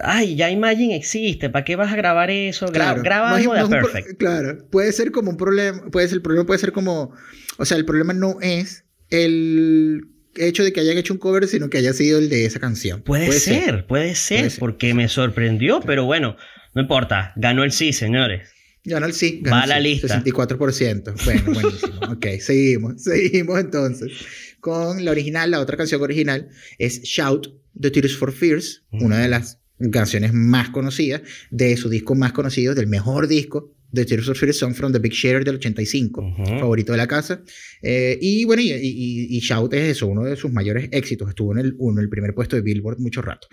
ay, 0.00 0.36
ya 0.36 0.50
Imagine 0.50 0.96
existe, 0.96 1.50
¿para 1.50 1.64
qué 1.64 1.76
vas 1.76 1.92
a 1.92 1.96
grabar 1.96 2.30
eso? 2.30 2.66
Claro, 2.66 3.02
graba 3.02 3.34
algo 3.36 3.54
de 3.54 3.66
Perfect. 3.66 4.18
claro, 4.18 4.58
puede 4.70 4.92
ser 4.92 5.10
como 5.10 5.30
un 5.30 5.36
problema, 5.36 5.82
puede 5.90 6.08
ser, 6.08 6.16
el 6.16 6.22
problema 6.22 6.46
puede 6.46 6.60
ser 6.60 6.72
como, 6.72 7.12
o 7.58 7.64
sea, 7.64 7.76
el 7.76 7.84
problema 7.84 8.12
no 8.12 8.36
es 8.40 8.84
el 9.10 10.02
hecho 10.36 10.62
de 10.62 10.72
que 10.72 10.80
hayan 10.80 10.98
hecho 10.98 11.14
un 11.14 11.18
cover, 11.18 11.46
sino 11.48 11.68
que 11.70 11.78
haya 11.78 11.92
sido 11.92 12.18
el 12.18 12.28
de 12.28 12.44
esa 12.44 12.60
canción. 12.60 13.02
Puede, 13.02 13.32
ser, 13.32 13.86
puede 13.86 14.14
ser, 14.14 14.52
porque 14.58 14.94
me 14.94 15.08
sorprendió, 15.08 15.80
pero 15.80 16.04
bueno, 16.04 16.36
no 16.74 16.82
importa, 16.82 17.32
ganó 17.36 17.64
el 17.64 17.72
sí, 17.72 17.92
señores. 17.92 18.55
Ganó 18.86 19.06
el 19.06 19.12
sí. 19.12 19.40
Ganó 19.42 19.56
Va 19.56 19.62
a 19.64 19.66
la 19.66 19.80
lista. 19.80 20.22
64%. 20.22 21.24
Bueno, 21.24 21.52
buenísimo. 21.52 21.98
ok, 22.12 22.26
seguimos. 22.40 23.02
Seguimos 23.02 23.58
entonces 23.60 24.12
con 24.60 25.04
la 25.04 25.10
original. 25.10 25.50
La 25.50 25.60
otra 25.60 25.76
canción 25.76 26.00
original 26.02 26.48
es 26.78 27.02
Shout, 27.02 27.52
The 27.78 27.90
Tears 27.90 28.16
for 28.16 28.32
Fears, 28.32 28.84
una 28.92 29.18
de 29.18 29.28
las 29.28 29.60
canciones 29.92 30.32
más 30.32 30.70
conocidas 30.70 31.22
de 31.50 31.76
su 31.76 31.88
disco 31.88 32.14
más 32.14 32.32
conocido, 32.32 32.74
del 32.74 32.86
mejor 32.86 33.28
disco 33.28 33.76
The 33.92 34.04
Tears 34.04 34.26
for 34.26 34.36
Fears 34.36 34.58
Song 34.58 34.74
from 34.74 34.92
the 34.92 34.98
Big 34.98 35.12
Shader 35.12 35.44
del 35.44 35.56
85, 35.56 36.34
favorito 36.58 36.92
de 36.92 36.98
la 36.98 37.06
casa. 37.06 37.42
Eh, 37.82 38.18
y 38.20 38.44
bueno, 38.44 38.62
y, 38.62 38.68
y, 38.70 39.38
Shout 39.40 39.72
es 39.74 39.96
eso, 39.96 40.06
uno 40.06 40.24
de 40.24 40.36
sus 40.36 40.52
mayores 40.52 40.88
éxitos. 40.92 41.28
Estuvo 41.28 41.52
en 41.52 41.58
el, 41.58 41.74
uno, 41.78 42.00
el 42.00 42.08
primer 42.08 42.34
puesto 42.34 42.56
de 42.56 42.62
Billboard 42.62 42.98
mucho 42.98 43.22
rato. 43.22 43.48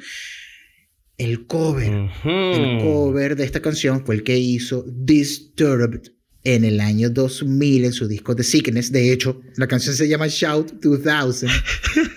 El 1.17 1.45
cover, 1.45 2.09
el 2.25 2.79
cover 2.81 3.35
de 3.35 3.43
esta 3.43 3.61
canción 3.61 4.05
fue 4.05 4.15
el 4.15 4.23
que 4.23 4.37
hizo 4.37 4.83
Disturbed 4.87 6.01
en 6.43 6.65
el 6.65 6.79
año 6.79 7.09
2000 7.09 7.85
en 7.85 7.93
su 7.93 8.07
disco 8.07 8.35
The 8.35 8.43
Sickness. 8.43 8.91
De 8.91 9.11
hecho, 9.11 9.41
la 9.55 9.67
canción 9.67 9.95
se 9.95 10.07
llama 10.07 10.27
Shout 10.27 10.73
2000. 10.81 11.49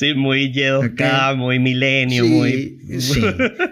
Sí, 0.00 0.14
muy 0.14 0.44
y 0.44 0.54
muy 1.36 1.58
milenio, 1.58 2.24
muy... 2.24 2.78
Sí, 3.00 3.20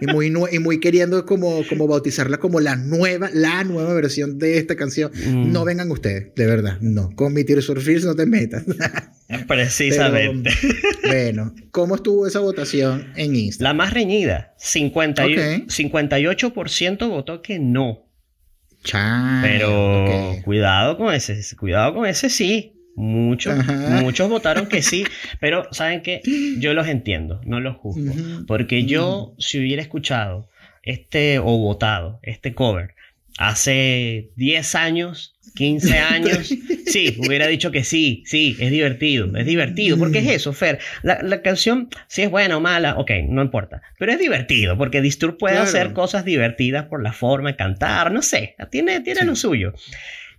y 0.03 0.07
muy, 0.09 0.31
y 0.53 0.59
muy 0.59 0.79
queriendo 0.79 1.25
como, 1.25 1.63
como 1.67 1.89
bautizarla 1.89 2.37
como 2.37 2.61
la 2.61 2.77
nueva, 2.77 3.31
la 3.33 3.65
nueva 3.65 3.95
versión 3.95 4.39
de 4.39 4.59
esta 4.59 4.77
canción. 4.77 5.11
Mm. 5.15 5.53
No 5.53 5.65
vengan 5.65 5.91
ustedes, 5.91 6.35
de 6.37 6.45
verdad, 6.45 6.77
no. 6.83 7.09
Con 7.17 7.33
mi 7.33 7.45
Tears 7.45 7.67
for 7.67 7.79
no 8.05 8.15
te 8.15 8.27
metas. 8.27 8.63
Precisamente. 9.49 10.51
bueno, 11.03 11.55
¿cómo 11.71 11.95
estuvo 11.95 12.27
esa 12.27 12.41
votación 12.41 13.11
en 13.17 13.35
Instagram? 13.35 13.71
La 13.71 13.75
más 13.85 13.95
reñida, 13.95 14.55
58% 14.59 17.09
votó 17.09 17.41
que 17.41 17.59
no. 17.59 18.07
Pero 19.41 20.37
cuidado 20.45 20.99
con 20.99 21.15
ese, 21.15 21.41
cuidado 21.57 21.95
con 21.95 22.05
ese 22.05 22.29
sí. 22.29 22.75
Muchos, 22.99 23.65
muchos 24.03 24.29
votaron 24.29 24.67
que 24.67 24.83
sí, 24.83 25.05
pero 25.39 25.69
¿saben 25.71 26.03
qué? 26.03 26.21
Yo 26.59 26.75
los 26.75 26.89
entiendo, 26.89 27.41
no 27.45 27.61
los 27.61 27.77
juzgo. 27.77 28.13
Porque 28.49 28.87
yo, 28.87 29.37
si 29.39 29.61
hubiera 29.61 29.81
escuchado 29.81 30.49
este 30.83 31.39
o 31.39 31.45
votado 31.59 32.19
este 32.25 32.55
cover 32.55 32.97
hace 33.39 34.31
10 34.35 34.75
años, 34.75 35.37
15 35.55 35.99
años, 35.99 36.53
sí, 36.87 37.17
hubiera 37.25 37.47
dicho 37.47 37.71
que 37.71 37.85
sí, 37.85 38.25
sí, 38.27 38.57
es 38.59 38.73
divertido, 38.73 39.31
es 39.37 39.47
divertido, 39.47 39.97
porque 39.97 40.19
es 40.19 40.27
eso, 40.27 40.53
Fer. 40.53 40.81
La, 41.05 41.41
canción, 41.41 41.89
si 42.09 42.23
es 42.23 42.31
buena 42.33 42.57
o 42.57 42.61
mala, 42.61 42.97
ok, 42.99 43.13
no 43.29 43.43
importa, 43.43 43.81
pero 43.97 44.11
es 44.11 44.19
divertido, 44.19 44.77
porque 44.77 45.01
Disturb 45.01 45.39
puede 45.39 45.57
hacer 45.57 45.93
cosas 45.93 46.25
divertidas 46.25 46.87
por 46.87 47.01
la 47.01 47.13
forma 47.13 47.51
de 47.51 47.57
cantar, 47.57 48.11
no 48.11 48.23
sé, 48.23 48.57
tiene, 48.73 48.99
tiene 49.03 49.25
lo 49.25 49.37
suyo. 49.37 49.73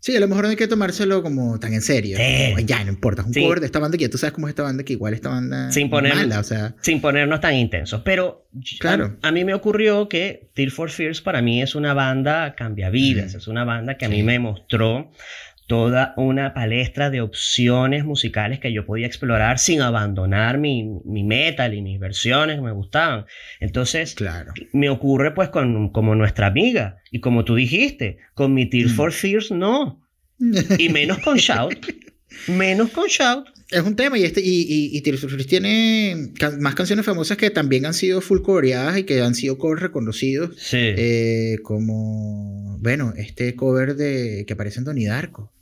Sí, 0.01 0.15
a 0.15 0.19
lo 0.19 0.27
mejor 0.27 0.45
no 0.45 0.49
hay 0.49 0.55
que 0.55 0.67
tomárselo 0.67 1.21
como 1.21 1.59
tan 1.59 1.73
en 1.73 1.81
serio. 1.81 2.17
ya, 2.65 2.83
no 2.83 2.91
importa. 2.91 3.21
Es 3.21 3.35
un 3.35 3.43
cover 3.43 3.59
de 3.59 3.65
esta 3.65 3.79
banda 3.79 3.97
que 3.97 4.05
ya 4.05 4.09
tú 4.09 4.17
sabes 4.17 4.33
cómo 4.33 4.47
es 4.47 4.51
esta 4.51 4.63
banda, 4.63 4.83
que 4.83 4.93
igual 4.93 5.13
esta 5.13 5.29
banda 5.29 5.71
sin 5.71 5.89
poner, 5.89 6.15
mala, 6.15 6.39
o 6.39 6.43
sea. 6.43 6.75
Sin 6.81 7.01
ponernos 7.01 7.41
tan 7.41 7.55
intensos. 7.55 8.01
Pero 8.03 8.47
claro. 8.79 9.17
a, 9.21 9.31
mí 9.31 9.43
me 9.43 9.53
ocurrió 9.53 10.07
que 10.07 10.49
Tear 10.53 10.71
for 10.71 10.89
Fears 10.89 11.21
para 11.21 11.41
mí 11.41 11.61
es 11.61 11.75
una 11.75 11.93
banda 11.93 12.55
cambia 12.55 12.89
vidas. 12.89 13.33
Es 13.33 13.47
una 13.47 13.65
banda 13.65 13.97
que 13.97 14.05
a 14.05 14.09
mí 14.09 14.23
me 14.23 14.39
mostró 14.39 15.11
toda 15.69 16.15
una 16.17 16.55
palestra 16.55 17.11
de 17.11 17.21
opciones 17.21 18.03
musicales 18.03 18.59
que 18.59 18.73
yo 18.73 18.87
podía 18.87 19.05
explorar 19.05 19.59
sin 19.59 19.81
abandonar 19.81 20.57
mi, 20.57 20.83
metal 21.05 21.75
y 21.75 21.83
mis 21.83 21.99
versiones 21.99 22.55
que 22.55 22.63
me 22.63 22.71
gustaban. 22.71 23.27
Entonces, 23.59 24.15
claro. 24.15 24.51
me 24.73 24.89
ocurre 24.89 25.31
pues 25.35 25.49
con 25.49 25.91
como 25.91 26.15
nuestra 26.15 26.47
amiga 26.47 26.97
y 27.11 27.19
como 27.19 27.45
tú 27.45 27.53
dijiste, 27.53 28.17
con 28.33 28.55
mi 28.55 28.67
Tear 28.67 28.87
mm. 28.87 28.95
for 28.95 29.13
Fears 29.13 29.51
no. 29.51 30.01
Y 30.79 30.89
menos 30.89 31.19
con 31.19 31.37
Shout. 31.37 31.85
menos 32.47 32.89
con 32.89 33.07
Shout. 33.07 33.49
Es 33.69 33.83
un 33.83 33.95
tema 33.95 34.17
y, 34.17 34.23
este, 34.23 34.41
y, 34.43 34.97
y, 34.97 35.01
Tears 35.01 35.21
for 35.21 35.29
Fears 35.29 35.45
tiene 35.45 36.31
más 36.59 36.73
canciones 36.73 37.05
famosas 37.05 37.37
que 37.37 37.51
también 37.51 37.85
han 37.85 37.93
sido 37.93 38.21
full 38.21 38.41
coreadas 38.41 38.97
y 38.97 39.03
que 39.03 39.21
han 39.21 39.35
sido 39.35 39.59
covers 39.59 39.83
reconocidos. 39.83 40.55
Sí. 40.57 40.77
Eh, 40.79 41.57
como, 41.61 42.79
bueno, 42.79 43.13
este 43.15 43.55
cover 43.55 43.95
de 43.95 44.45
que 44.47 44.53
aparece 44.53 44.79
en 44.79 44.85
Donnie 44.85 45.07
Darko 45.07 45.53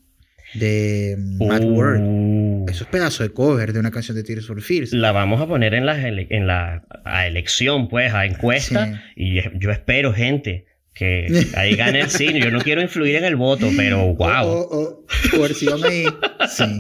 de 0.54 1.16
Mad 1.18 1.64
World. 1.64 2.04
Uh. 2.04 2.66
Eso 2.70 2.84
es 2.84 2.90
pedazo 2.90 3.24
de 3.24 3.30
cover 3.30 3.74
de 3.74 3.80
una 3.80 3.92
canción 3.92 4.16
de 4.16 4.24
Tears 4.24 4.48
for 4.48 4.62
Fears. 4.62 4.94
La 4.94 5.12
vamos 5.12 5.42
a 5.42 5.48
poner 5.48 5.74
en 5.74 5.86
la, 5.86 6.08
en 6.08 6.48
la 6.48 6.86
a 7.06 7.28
elección, 7.28 7.88
pues, 7.88 8.14
a 8.14 8.26
encuesta. 8.26 9.04
Y 9.16 9.42
yo 9.60 9.72
espero, 9.72 10.14
gente, 10.14 10.66
que 10.94 11.46
ahí 11.56 11.76
gane 11.76 12.02
el 12.02 12.10
cine. 12.10 12.40
Yo 12.40 12.52
no 12.52 12.60
quiero 12.60 12.82
influir 12.82 13.18
en 13.18 13.26
el 13.26 13.36
voto, 13.36 13.70
pero 13.76 14.14
wow. 14.16 14.46
Oh, 14.46 14.68
oh, 14.72 15.06
oh. 15.40 15.86
ahí. 15.86 16.06
Sí. 16.50 16.78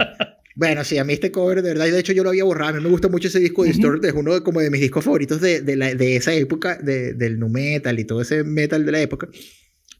Bueno, 0.55 0.83
sí, 0.83 0.97
a 0.97 1.03
mí 1.03 1.13
este 1.13 1.31
cover, 1.31 1.61
de 1.61 1.69
verdad, 1.69 1.85
y 1.85 1.91
de 1.91 1.99
hecho 1.99 2.13
yo 2.13 2.23
lo 2.23 2.29
había 2.29 2.43
borrado. 2.43 2.71
A 2.71 2.73
mí 2.77 2.83
me 2.83 2.89
gusta 2.89 3.09
mucho 3.09 3.27
ese 3.27 3.39
disco 3.39 3.61
de 3.61 3.69
Distort, 3.69 4.03
es 4.03 4.13
uno 4.13 4.33
de, 4.33 4.41
como 4.41 4.59
de 4.59 4.71
mis 4.71 4.81
discos 4.81 5.05
favoritos 5.05 5.39
de, 5.39 5.61
de, 5.61 5.75
la, 5.75 5.93
de 5.93 6.15
esa 6.15 6.33
época, 6.33 6.79
de, 6.81 7.13
del 7.13 7.37
nu 7.37 7.47
metal 7.47 7.99
y 7.99 8.05
todo 8.05 8.23
ese 8.23 8.43
metal 8.43 8.83
de 8.83 8.91
la 8.91 8.99
época 8.99 9.27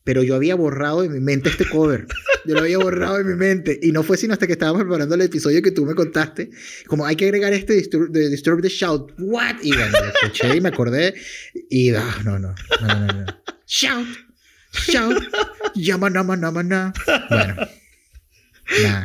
pero 0.08 0.24
yo 0.24 0.36
había 0.36 0.56
borrado 0.56 1.02
de 1.02 1.10
mi 1.10 1.20
mente 1.20 1.50
este 1.50 1.66
cover. 1.66 2.08
Yo 2.46 2.54
lo 2.54 2.62
había 2.62 2.78
borrado 2.78 3.18
de 3.18 3.26
mi 3.26 3.36
mente. 3.36 3.78
Y 3.84 3.92
no 3.92 4.04
fue 4.04 4.16
sino 4.16 4.32
hasta 4.32 4.48
que 4.48 4.54
estábamos 4.54 4.84
preparando 4.84 5.16
el 5.16 5.22
episodio 5.22 5.62
que 5.62 5.72
tú 5.72 5.86
me 5.86 5.96
contaste. 5.96 6.50
Como 6.86 7.06
hay 7.06 7.18
que 7.18 7.26
agregar 7.26 7.52
este 7.52 7.74
Disturb, 7.74 8.10
de 8.12 8.30
Disturb 8.30 8.62
the 8.62 8.70
Shout. 8.70 9.12
¿What? 9.18 9.58
Y 9.64 9.74
bueno, 9.74 9.92
lo 9.92 10.06
escuché 10.06 10.56
y 10.56 10.62
me 10.62 10.70
acordé. 10.70 11.14
Y 11.70 11.94
ah, 11.94 12.20
no, 12.24 12.40
no, 12.40 12.56
no, 12.80 12.88
no, 12.88 13.06
no. 13.06 13.26
Shout, 13.68 14.08
shout, 14.72 15.22
llama, 15.76 16.10
nama, 16.10 16.38
nama, 16.38 16.64
na. 16.64 16.94
Bueno. 17.30 17.68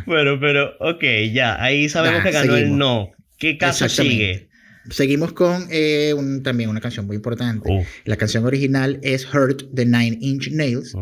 Bueno, 0.07 0.38
pero 0.41 0.77
ok, 0.79 1.03
ya. 1.33 1.61
Ahí 1.61 1.88
sabemos 1.88 2.23
que 2.23 2.31
ganó 2.31 2.57
el 2.57 2.79
no. 2.79 3.11
¿Qué 3.41 3.59
caso 3.59 3.88
sigue? 3.88 4.51
Seguimos 4.90 5.33
con 5.33 5.66
eh, 5.71 6.14
también 6.42 6.71
una 6.71 6.81
canción 6.81 7.07
muy 7.07 7.16
importante. 7.16 7.87
La 8.05 8.16
canción 8.16 8.45
original 8.45 8.99
es 9.03 9.27
Hurt 9.33 9.71
de 9.71 9.87
Nine 9.87 10.18
Inch 10.21 10.51
Nails, 10.51 10.95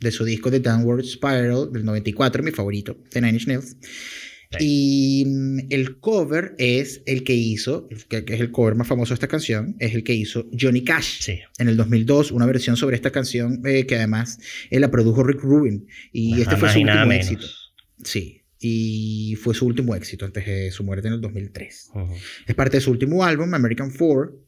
de 0.00 0.10
su 0.10 0.24
disco 0.24 0.50
The 0.50 0.60
Downward 0.60 1.04
Spiral 1.04 1.72
del 1.72 1.84
94, 1.84 2.42
mi 2.42 2.50
favorito, 2.50 2.96
de 3.12 3.20
Nine 3.20 3.34
Inch 3.34 3.46
Nails. 3.46 3.76
Y 4.58 5.24
mm, 5.26 5.58
el 5.70 6.00
cover 6.00 6.56
es 6.58 7.02
el 7.06 7.22
que 7.22 7.34
hizo, 7.34 7.86
que, 8.08 8.24
es 8.26 8.40
el 8.40 8.50
cover 8.50 8.74
más 8.74 8.88
famoso 8.88 9.10
de 9.10 9.14
esta 9.14 9.28
canción, 9.28 9.76
es 9.78 9.94
el 9.94 10.02
que 10.02 10.12
hizo 10.12 10.46
Johnny 10.58 10.82
Cash 10.82 11.20
sí. 11.20 11.38
en 11.58 11.68
el 11.68 11.76
2002, 11.76 12.32
una 12.32 12.46
versión 12.46 12.76
sobre 12.76 12.96
esta 12.96 13.12
canción 13.12 13.62
eh, 13.64 13.86
que 13.86 13.94
además 13.94 14.40
él 14.70 14.80
la 14.80 14.90
produjo 14.90 15.22
Rick 15.22 15.40
Rubin. 15.42 15.86
Y 16.12 16.40
este 16.40 16.56
fue 16.56 16.72
su 16.72 16.80
último 16.80 17.12
éxito. 17.12 17.46
Sí, 18.02 18.39
y 18.60 19.36
fue 19.40 19.54
su 19.54 19.66
último 19.66 19.94
éxito 19.94 20.26
antes 20.26 20.46
de 20.46 20.70
su 20.70 20.84
muerte 20.84 21.08
en 21.08 21.14
el 21.14 21.20
2003. 21.20 21.90
Es 22.46 22.54
parte 22.54 22.76
de 22.76 22.80
su 22.82 22.90
último 22.90 23.24
álbum, 23.24 23.54
American 23.54 23.90
Four, 23.90 24.38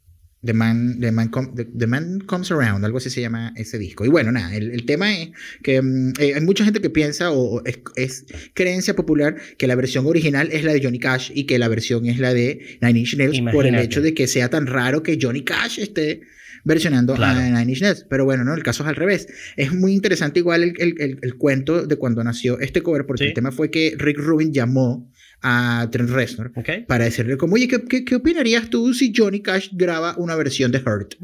The 0.44 0.52
Man, 0.52 0.98
The 1.00 1.12
Man, 1.12 1.30
The, 1.54 1.86
Man, 1.86 2.20
Comes 2.26 2.50
Around, 2.50 2.84
algo 2.84 2.98
así 2.98 3.10
se 3.10 3.20
llama 3.20 3.54
ese 3.56 3.78
disco. 3.78 4.04
Y 4.04 4.08
bueno, 4.08 4.32
nada, 4.32 4.54
el, 4.54 4.72
el 4.72 4.84
tema 4.84 5.16
es 5.16 5.30
que 5.62 5.80
mm, 5.80 6.14
eh, 6.18 6.34
hay 6.34 6.40
mucha 6.40 6.64
gente 6.64 6.80
que 6.80 6.90
piensa, 6.90 7.30
o, 7.30 7.64
es, 7.64 7.78
es, 7.96 8.26
creencia 8.52 8.94
popular, 8.94 9.36
que 9.56 9.66
la 9.66 9.76
versión 9.76 10.04
original 10.04 10.48
es 10.52 10.64
la 10.64 10.72
de 10.72 10.82
Johnny 10.82 10.98
Cash 10.98 11.30
y 11.34 11.44
que 11.44 11.58
la 11.58 11.68
versión 11.68 12.06
es 12.06 12.18
la 12.18 12.34
de 12.34 12.78
Nine 12.82 12.98
Inch 12.98 13.16
Nails 13.16 13.40
por 13.52 13.66
el 13.66 13.76
hecho 13.76 14.02
de 14.02 14.14
que 14.14 14.26
sea 14.26 14.50
tan 14.50 14.66
raro 14.66 15.02
que 15.02 15.18
Johnny 15.20 15.42
Cash 15.42 15.78
esté 15.78 16.22
versionando 16.64 17.14
a 17.14 17.34
Nine 17.34 17.70
Inch 17.70 17.82
Nails. 17.82 18.06
Pero 18.08 18.24
bueno, 18.24 18.44
no, 18.44 18.54
el 18.54 18.62
caso 18.62 18.82
es 18.82 18.88
al 18.88 18.96
revés. 18.96 19.26
Es 19.56 19.72
muy 19.72 19.92
interesante 19.92 20.38
igual 20.38 20.62
el, 20.62 20.74
el, 20.78 21.18
el, 21.22 21.34
cuento 21.36 21.86
de 21.86 21.96
cuando 21.96 22.22
nació 22.22 22.58
este 22.60 22.82
cover, 22.82 23.06
porque 23.06 23.26
el 23.26 23.34
tema 23.34 23.52
fue 23.52 23.70
que 23.70 23.94
Rick 23.98 24.18
Rubin 24.18 24.52
llamó 24.52 25.10
a 25.42 25.88
Trent 25.90 26.10
Reznor 26.10 26.52
para 26.86 27.04
decirle 27.04 27.36
como, 27.36 27.54
oye, 27.54 27.68
¿qué, 27.68 28.04
¿qué, 28.04 28.14
opinarías 28.14 28.70
tú 28.70 28.94
si 28.94 29.12
Johnny 29.14 29.42
Cash 29.42 29.70
graba 29.72 30.14
una 30.16 30.36
versión 30.36 30.70
de 30.70 30.78
Hurt? 30.78 31.14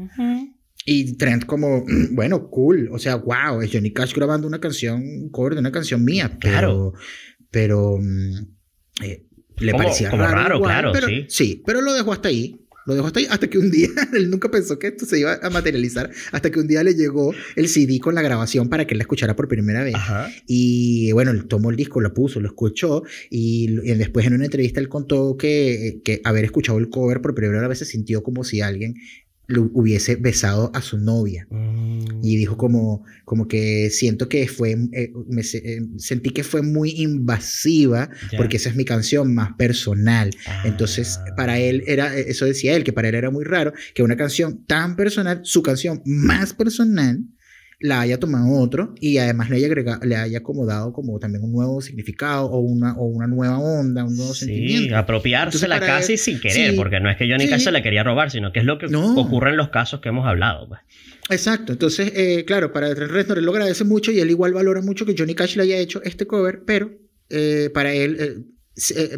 Y 0.85 1.15
Trent 1.17 1.45
como, 1.45 1.85
bueno, 2.11 2.49
cool, 2.49 2.89
o 2.91 2.99
sea, 2.99 3.15
wow, 3.15 3.61
es 3.61 3.71
Johnny 3.71 3.91
Cash 3.91 4.13
grabando 4.13 4.47
una 4.47 4.59
canción, 4.59 5.29
cover 5.29 5.53
de 5.53 5.59
una 5.59 5.71
canción 5.71 6.03
mía, 6.03 6.37
pero, 6.41 6.51
claro. 6.51 6.93
pero 7.49 7.97
mm, 7.97 9.03
eh, 9.03 9.25
le 9.57 9.73
parecía 9.73 10.11
raro, 10.11 10.61
claro, 10.61 10.93
sí. 10.95 11.25
Sí, 11.29 11.63
pero 11.65 11.81
lo 11.81 11.93
dejó 11.93 12.13
hasta 12.13 12.29
ahí. 12.29 12.59
Lo 12.85 12.95
dejó 12.95 13.07
hasta 13.07 13.19
ahí 13.19 13.27
hasta 13.29 13.49
que 13.49 13.57
un 13.57 13.71
día, 13.71 13.89
él 14.13 14.29
nunca 14.29 14.49
pensó 14.49 14.79
que 14.79 14.87
esto 14.87 15.05
se 15.05 15.19
iba 15.19 15.39
a 15.41 15.49
materializar, 15.49 16.09
hasta 16.31 16.49
que 16.49 16.59
un 16.59 16.67
día 16.67 16.83
le 16.83 16.95
llegó 16.95 17.33
el 17.55 17.67
CD 17.67 17.99
con 17.99 18.15
la 18.15 18.21
grabación 18.21 18.69
para 18.69 18.85
que 18.85 18.93
él 18.93 18.99
la 18.99 19.03
escuchara 19.03 19.35
por 19.35 19.47
primera 19.47 19.83
vez. 19.83 19.95
Y 20.47 21.11
bueno, 21.11 21.31
él 21.31 21.45
tomó 21.45 21.69
el 21.69 21.75
disco, 21.75 22.01
lo 22.01 22.13
puso, 22.13 22.39
lo 22.39 22.47
escuchó 22.47 23.03
y, 23.29 23.67
después 23.99 24.25
en 24.25 24.33
una 24.33 24.45
entrevista 24.45 24.79
él 24.79 24.89
contó 24.89 25.37
que, 25.37 26.01
que 26.03 26.21
haber 26.23 26.45
escuchado 26.45 26.77
el 26.77 26.89
cover 26.89 27.21
por 27.21 27.35
primera 27.35 27.67
vez 27.67 27.79
se 27.79 27.85
sintió 27.85 28.23
como 28.23 28.43
si 28.43 28.61
alguien 28.61 28.95
lo 29.49 29.69
hubiese 29.73 30.15
besado 30.15 30.71
a 30.75 30.81
su 30.81 30.97
novia. 30.99 31.47
Mm. 31.49 32.23
Y 32.23 32.37
dijo 32.37 32.55
como, 32.55 33.03
como 33.25 33.47
que 33.47 33.89
siento 33.89 34.29
que 34.29 34.47
fue, 34.47 34.77
eh, 34.93 35.11
me, 35.27 35.41
eh, 35.41 35.81
sentí 35.97 36.29
que 36.29 36.43
fue 36.43 36.61
muy 36.61 36.91
invasiva 36.91 38.09
porque 38.37 38.57
esa 38.57 38.69
es 38.69 38.75
mi 38.75 38.85
canción 38.85 39.33
más 39.33 39.53
personal. 39.57 40.29
Entonces, 40.63 41.19
para 41.35 41.59
él 41.59 41.83
era, 41.87 42.15
eso 42.15 42.45
decía 42.45 42.75
él, 42.75 42.83
que 42.83 42.93
para 42.93 43.09
él 43.09 43.15
era 43.15 43.31
muy 43.31 43.43
raro 43.43 43.73
que 43.95 44.03
una 44.03 44.15
canción 44.15 44.63
tan 44.65 44.95
personal, 44.95 45.41
su 45.43 45.63
canción 45.63 46.03
más 46.05 46.53
personal, 46.53 47.23
la 47.79 48.01
haya 48.01 48.19
tomado 48.19 48.59
otro 48.59 48.93
y 48.99 49.17
además 49.17 49.49
le 49.49 49.55
haya, 49.57 49.67
agregado, 49.67 50.05
le 50.05 50.17
haya 50.17 50.39
acomodado 50.39 50.91
como 50.91 51.17
también 51.17 51.43
un 51.43 51.53
nuevo 51.53 51.81
significado 51.81 52.45
o 52.47 52.59
una, 52.59 52.93
o 52.97 53.05
una 53.05 53.25
nueva 53.25 53.57
onda, 53.57 54.03
un 54.03 54.17
nuevo 54.17 54.33
sí, 54.33 54.45
sentimiento. 54.45 54.97
apropiársela 54.97 55.79
casi 55.79 56.17
sin 56.17 56.41
querer, 56.41 56.75
porque 56.75 56.99
no 56.99 57.09
es 57.09 57.17
que 57.17 57.29
Johnny 57.29 57.47
Cash 57.47 57.63
se 57.63 57.71
la 57.71 57.81
quería 57.81 58.03
robar, 58.03 58.31
sino 58.31 58.51
que 58.51 58.59
es 58.59 58.65
lo 58.65 58.77
que 58.77 58.87
ocurre 58.93 59.51
en 59.51 59.57
los 59.57 59.69
casos 59.69 60.01
que 60.01 60.09
hemos 60.09 60.27
hablado. 60.27 60.67
Pues. 60.67 60.81
Exacto, 61.29 61.71
entonces, 61.71 62.11
eh, 62.15 62.43
claro, 62.45 62.73
para 62.73 62.93
Trent 62.93 63.11
Reznor 63.11 63.37
él 63.37 63.45
lo 63.45 63.51
agradece 63.51 63.85
mucho 63.85 64.11
y 64.11 64.19
él 64.19 64.29
igual 64.29 64.53
valora 64.53 64.81
mucho 64.81 65.05
que 65.05 65.15
Johnny 65.17 65.33
Cash 65.35 65.55
le 65.55 65.63
haya 65.63 65.77
hecho 65.77 66.01
este 66.03 66.27
cover, 66.27 66.63
pero 66.65 66.91
eh, 67.29 67.69
para 67.73 67.93
él... 67.93 68.17
Eh, 68.19 68.43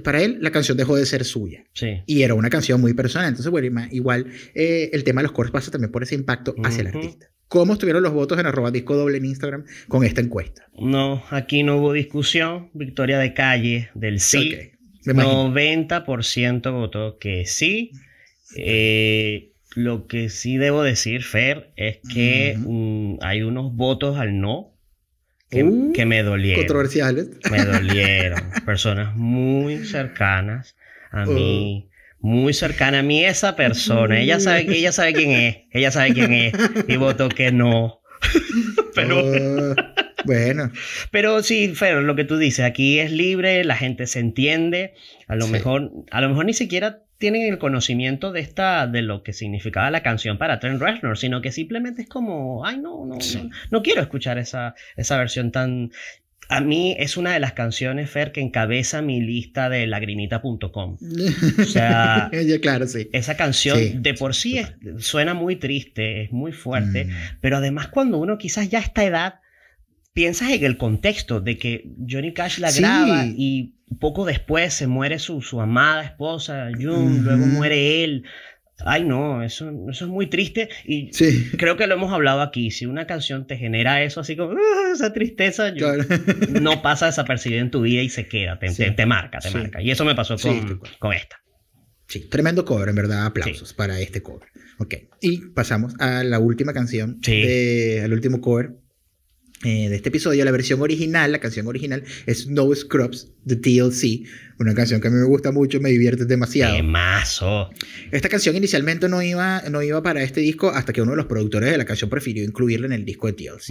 para 0.03 0.23
él 0.23 0.39
la 0.41 0.49
canción 0.49 0.75
dejó 0.75 0.95
de 0.95 1.05
ser 1.05 1.23
suya. 1.23 1.65
Sí. 1.73 2.01
Y 2.07 2.23
era 2.23 2.33
una 2.33 2.49
canción 2.49 2.81
muy 2.81 2.95
personal. 2.95 3.27
Entonces, 3.27 3.51
bueno, 3.51 3.85
igual 3.91 4.25
el 4.55 5.03
tema 5.03 5.21
de 5.21 5.27
los 5.27 5.33
covers 5.33 5.51
pasa 5.51 5.69
también 5.69 5.91
por 5.91 6.01
ese 6.01 6.15
impacto 6.15 6.55
hacia 6.63 6.81
el 6.81 6.87
artista. 6.87 7.27
¿Cómo 7.51 7.73
estuvieron 7.73 8.01
los 8.01 8.13
votos 8.13 8.39
en 8.39 8.45
arroba 8.45 8.71
disco 8.71 8.95
doble 8.95 9.17
en 9.17 9.25
Instagram 9.25 9.65
con 9.89 10.05
esta 10.05 10.21
encuesta? 10.21 10.69
No, 10.79 11.21
aquí 11.31 11.63
no 11.63 11.75
hubo 11.75 11.91
discusión. 11.91 12.69
Victoria 12.71 13.19
de 13.19 13.33
calle 13.33 13.89
del 13.93 14.21
sí. 14.21 14.71
90% 15.03 16.71
votó 16.71 17.17
que 17.17 17.45
sí. 17.45 17.91
Eh, 18.55 19.51
lo 19.75 20.07
que 20.07 20.29
sí 20.29 20.55
debo 20.55 20.81
decir, 20.81 21.23
Fer, 21.23 21.73
es 21.75 21.99
que 22.13 22.57
hay 23.19 23.41
unos 23.41 23.75
votos 23.75 24.17
al 24.17 24.39
no 24.39 24.73
que, 25.49 25.65
uh, 25.65 25.93
me 26.05 26.23
dolieron. 26.23 26.61
Controversiales. 26.61 27.31
Me 27.51 27.65
dolieron. 27.65 28.39
Personas 28.65 29.13
muy 29.17 29.83
cercanas 29.83 30.77
a 31.11 31.25
mí 31.25 31.90
muy 32.21 32.53
cercana 32.53 32.99
a 32.99 33.03
mí 33.03 33.25
esa 33.25 33.55
persona. 33.55 34.19
Ella 34.19 34.39
sabe, 34.39 34.65
ella 34.69 34.91
sabe 34.91 35.13
quién 35.13 35.31
es. 35.31 35.57
Ella 35.71 35.91
sabe 35.91 36.13
quién 36.13 36.33
es. 36.33 36.53
Y 36.87 36.95
votó 36.97 37.29
que 37.29 37.51
no. 37.51 38.01
Pero. 38.95 39.19
Oh, 39.19 39.75
bueno. 40.25 40.71
Pero 41.09 41.41
sí, 41.41 41.73
Fer, 41.75 41.97
lo 41.97 42.15
que 42.15 42.23
tú 42.23 42.37
dices, 42.37 42.65
aquí 42.65 42.99
es 42.99 43.11
libre, 43.11 43.63
la 43.63 43.75
gente 43.75 44.05
se 44.07 44.19
entiende. 44.19 44.93
A 45.27 45.35
lo 45.35 45.47
mejor, 45.47 45.91
a 46.11 46.21
lo 46.21 46.29
mejor 46.29 46.45
ni 46.45 46.53
siquiera 46.53 47.03
tienen 47.21 47.43
el 47.43 47.59
conocimiento 47.59 48.31
de 48.31 48.41
esta, 48.41 48.87
de 48.87 49.03
lo 49.03 49.21
que 49.23 49.31
significaba 49.31 49.91
la 49.91 50.01
canción 50.01 50.39
para 50.39 50.59
Trent 50.59 50.81
Reznor, 50.81 51.17
sino 51.19 51.41
que 51.41 51.51
simplemente 51.51 52.01
es 52.01 52.09
como, 52.09 52.65
ay, 52.65 52.77
no, 52.77 53.05
no, 53.05 53.15
no, 53.15 53.49
no, 53.69 53.83
quiero 53.83 54.01
escuchar 54.01 54.39
esa, 54.39 54.73
esa 54.97 55.17
versión 55.17 55.51
tan, 55.51 55.91
a 56.51 56.59
mí 56.59 56.95
es 56.99 57.15
una 57.15 57.31
de 57.31 57.39
las 57.39 57.53
canciones, 57.53 58.09
Fer, 58.09 58.33
que 58.33 58.41
encabeza 58.41 59.01
mi 59.01 59.21
lista 59.21 59.69
de 59.69 59.87
lagrimita.com. 59.87 60.97
O 61.59 61.63
sea, 61.63 62.29
claro, 62.61 62.87
sí. 62.87 63.09
esa 63.13 63.37
canción 63.37 64.03
de 64.03 64.13
por 64.13 64.35
sí 64.35 64.61
suena 64.99 65.33
muy 65.33 65.55
triste, 65.55 66.23
es 66.23 66.31
muy 66.31 66.51
fuerte, 66.51 67.05
mm. 67.05 67.09
pero 67.39 67.57
además 67.57 67.87
cuando 67.87 68.17
uno 68.17 68.37
quizás 68.37 68.69
ya 68.69 68.79
a 68.79 68.81
esta 68.81 69.05
edad 69.05 69.35
piensas 70.13 70.49
en 70.51 70.65
el 70.65 70.77
contexto 70.77 71.39
de 71.39 71.57
que 71.57 71.89
Johnny 72.09 72.33
Cash 72.33 72.59
la 72.59 72.71
graba 72.71 73.25
y 73.25 73.75
poco 73.99 74.25
después 74.25 74.73
se 74.73 74.87
muere 74.87 75.19
su, 75.19 75.41
su 75.41 75.61
amada 75.61 76.03
esposa, 76.03 76.69
June, 76.77 77.21
luego 77.21 77.45
muere 77.45 78.03
él. 78.03 78.25
Ay, 78.85 79.03
no, 79.03 79.43
eso, 79.43 79.71
eso 79.89 80.05
es 80.05 80.11
muy 80.11 80.27
triste 80.27 80.69
y 80.85 81.11
creo 81.57 81.77
que 81.77 81.87
lo 81.87 81.95
hemos 81.95 82.11
hablado 82.11 82.41
aquí. 82.41 82.71
Si 82.71 82.85
una 82.85 83.07
canción 83.07 83.47
te 83.47 83.57
genera 83.57 84.03
eso, 84.03 84.21
así 84.21 84.35
como 84.35 84.53
ah, 84.53 84.91
esa 84.93 85.13
tristeza, 85.13 85.71
no 86.61 86.81
pasa 86.81 87.07
desapercibida 87.07 87.61
en 87.61 87.71
tu 87.71 87.81
vida 87.81 88.01
y 88.01 88.09
se 88.09 88.27
queda, 88.27 88.59
te, 88.59 88.69
te, 88.69 89.05
marca, 89.05 89.39
te 89.39 89.51
marca. 89.51 89.81
Y 89.81 89.91
eso 89.91 90.05
me 90.05 90.15
pasó 90.15 90.37
con, 90.37 90.81
con 90.99 91.13
esta. 91.13 91.41
Sí, 92.07 92.27
tremendo 92.27 92.65
cover, 92.65 92.89
en 92.89 92.95
verdad. 92.95 93.25
Aplausos 93.25 93.73
para 93.73 93.99
este 94.01 94.21
cover. 94.21 94.49
Ok, 94.79 94.95
y 95.21 95.49
pasamos 95.51 95.93
a 95.99 96.23
la 96.25 96.39
última 96.39 96.73
canción, 96.73 97.21
de, 97.21 98.01
al 98.03 98.11
último 98.11 98.41
cover 98.41 98.80
eh, 99.63 99.89
de 99.89 99.95
este 99.95 100.09
episodio, 100.09 100.43
la 100.43 100.51
versión 100.51 100.81
original, 100.81 101.31
la 101.31 101.39
canción 101.39 101.67
original 101.67 102.03
es 102.25 102.47
No 102.47 102.73
Scrubs 102.73 103.31
de 103.45 103.55
TLC, 103.57 104.27
una 104.57 104.73
canción 104.73 104.99
que 104.99 105.07
a 105.07 105.11
mí 105.11 105.17
me 105.17 105.25
gusta 105.25 105.51
mucho, 105.51 105.79
me 105.79 105.89
divierte 105.89 106.25
demasiado. 106.25 106.75
¡Qué 106.75 106.81
mazo! 106.81 107.69
Esta 108.11 108.27
canción 108.27 108.55
inicialmente 108.55 109.07
no 109.07 109.21
iba, 109.21 109.61
no 109.69 109.83
iba 109.83 110.01
para 110.01 110.23
este 110.23 110.41
disco 110.41 110.69
hasta 110.69 110.93
que 110.93 111.01
uno 111.03 111.11
de 111.11 111.17
los 111.17 111.27
productores 111.27 111.69
de 111.71 111.77
la 111.77 111.85
canción 111.85 112.09
prefirió 112.09 112.43
incluirla 112.43 112.87
en 112.87 112.93
el 112.93 113.05
disco 113.05 113.27
de 113.27 113.33
TLC. 113.33 113.69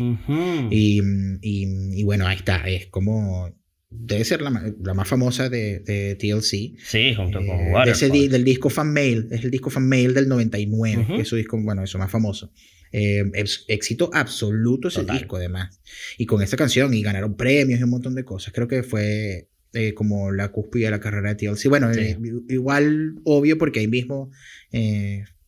y, 0.71 1.03
y, 1.43 2.05
bueno, 2.05 2.27
ahí 2.27 2.37
está, 2.37 2.69
es 2.69 2.87
como... 2.87 3.53
Debe 3.93 4.25
ser 4.25 4.41
la, 4.41 4.73
la 4.85 4.95
más 4.95 5.09
famosa 5.09 5.49
de, 5.49 5.81
de, 5.81 6.15
TLC. 6.15 6.79
Sí, 6.81 7.13
junto 7.17 7.41
con 7.41 7.59
eh, 7.59 7.75
ese 7.87 8.09
Del 8.09 8.45
disco 8.45 8.71
Fan 8.71 8.93
Mail, 8.93 9.27
es 9.33 9.43
el 9.43 9.51
disco 9.51 9.69
Fan 9.69 9.89
Mail 9.89 10.15
del 10.15 10.29
99, 10.29 11.07
que 11.09 11.23
es 11.23 11.29
su 11.29 11.35
disco, 11.35 11.61
bueno, 11.61 11.83
eso 11.83 11.99
más 11.99 12.09
famoso. 12.09 12.53
Eh, 12.93 13.25
éxito 13.69 14.11
absoluto 14.13 14.89
ese 14.89 15.05
disco, 15.05 15.37
además. 15.37 15.81
Y 16.19 16.27
con 16.27 16.43
esta 16.43 16.57
canción, 16.57 16.93
y 16.93 17.03
ganaron 17.03 17.37
premios 17.37 17.81
y 17.81 17.83
un 17.83 17.91
montón 17.91 18.15
de 18.15 18.25
cosas. 18.25 18.53
Creo 18.53 18.67
que 18.67 18.83
fue 18.83 19.49
eh, 19.73 19.95
como 19.95 20.33
la 20.33 20.49
cúspide 20.51 20.87
de 20.87 20.91
la 20.91 21.01
carrera 21.01 21.35
de 21.35 21.37
TLC. 21.37 21.69
Bueno, 21.69 21.91
eh, 21.93 22.19
igual 22.49 23.15
obvio, 23.25 23.59
porque 23.59 23.81
ahí 23.81 23.89
mismo, 23.89 24.31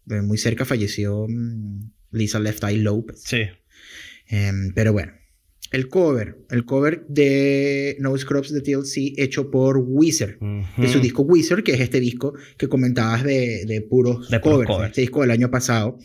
muy 0.06 0.38
cerca, 0.38 0.64
falleció 0.64 1.26
mm, 1.28 1.90
Lisa 2.12 2.38
Left 2.38 2.62
Eye 2.62 2.78
Lopez. 2.78 3.22
Sí. 3.24 3.42
Em, 4.28 4.72
pero 4.74 4.92
bueno. 4.92 5.12
El 5.72 5.88
cover, 5.88 6.36
el 6.50 6.66
cover 6.66 7.06
de 7.08 7.96
No 7.98 8.16
Scrubs 8.18 8.52
de 8.52 8.60
TLC 8.60 9.14
hecho 9.16 9.50
por 9.50 9.78
Wizard, 9.78 10.38
de 10.76 10.88
su 10.88 11.00
disco 11.00 11.22
Wizard, 11.22 11.62
que 11.62 11.72
es 11.72 11.80
este 11.80 11.98
disco 11.98 12.34
que 12.58 12.68
comentabas 12.68 13.24
de, 13.24 13.64
de 13.64 13.80
puros 13.80 14.28
covers, 14.42 14.70
este 14.88 15.00
disco 15.00 15.22
del 15.22 15.30
año 15.30 15.50
pasado, 15.50 15.98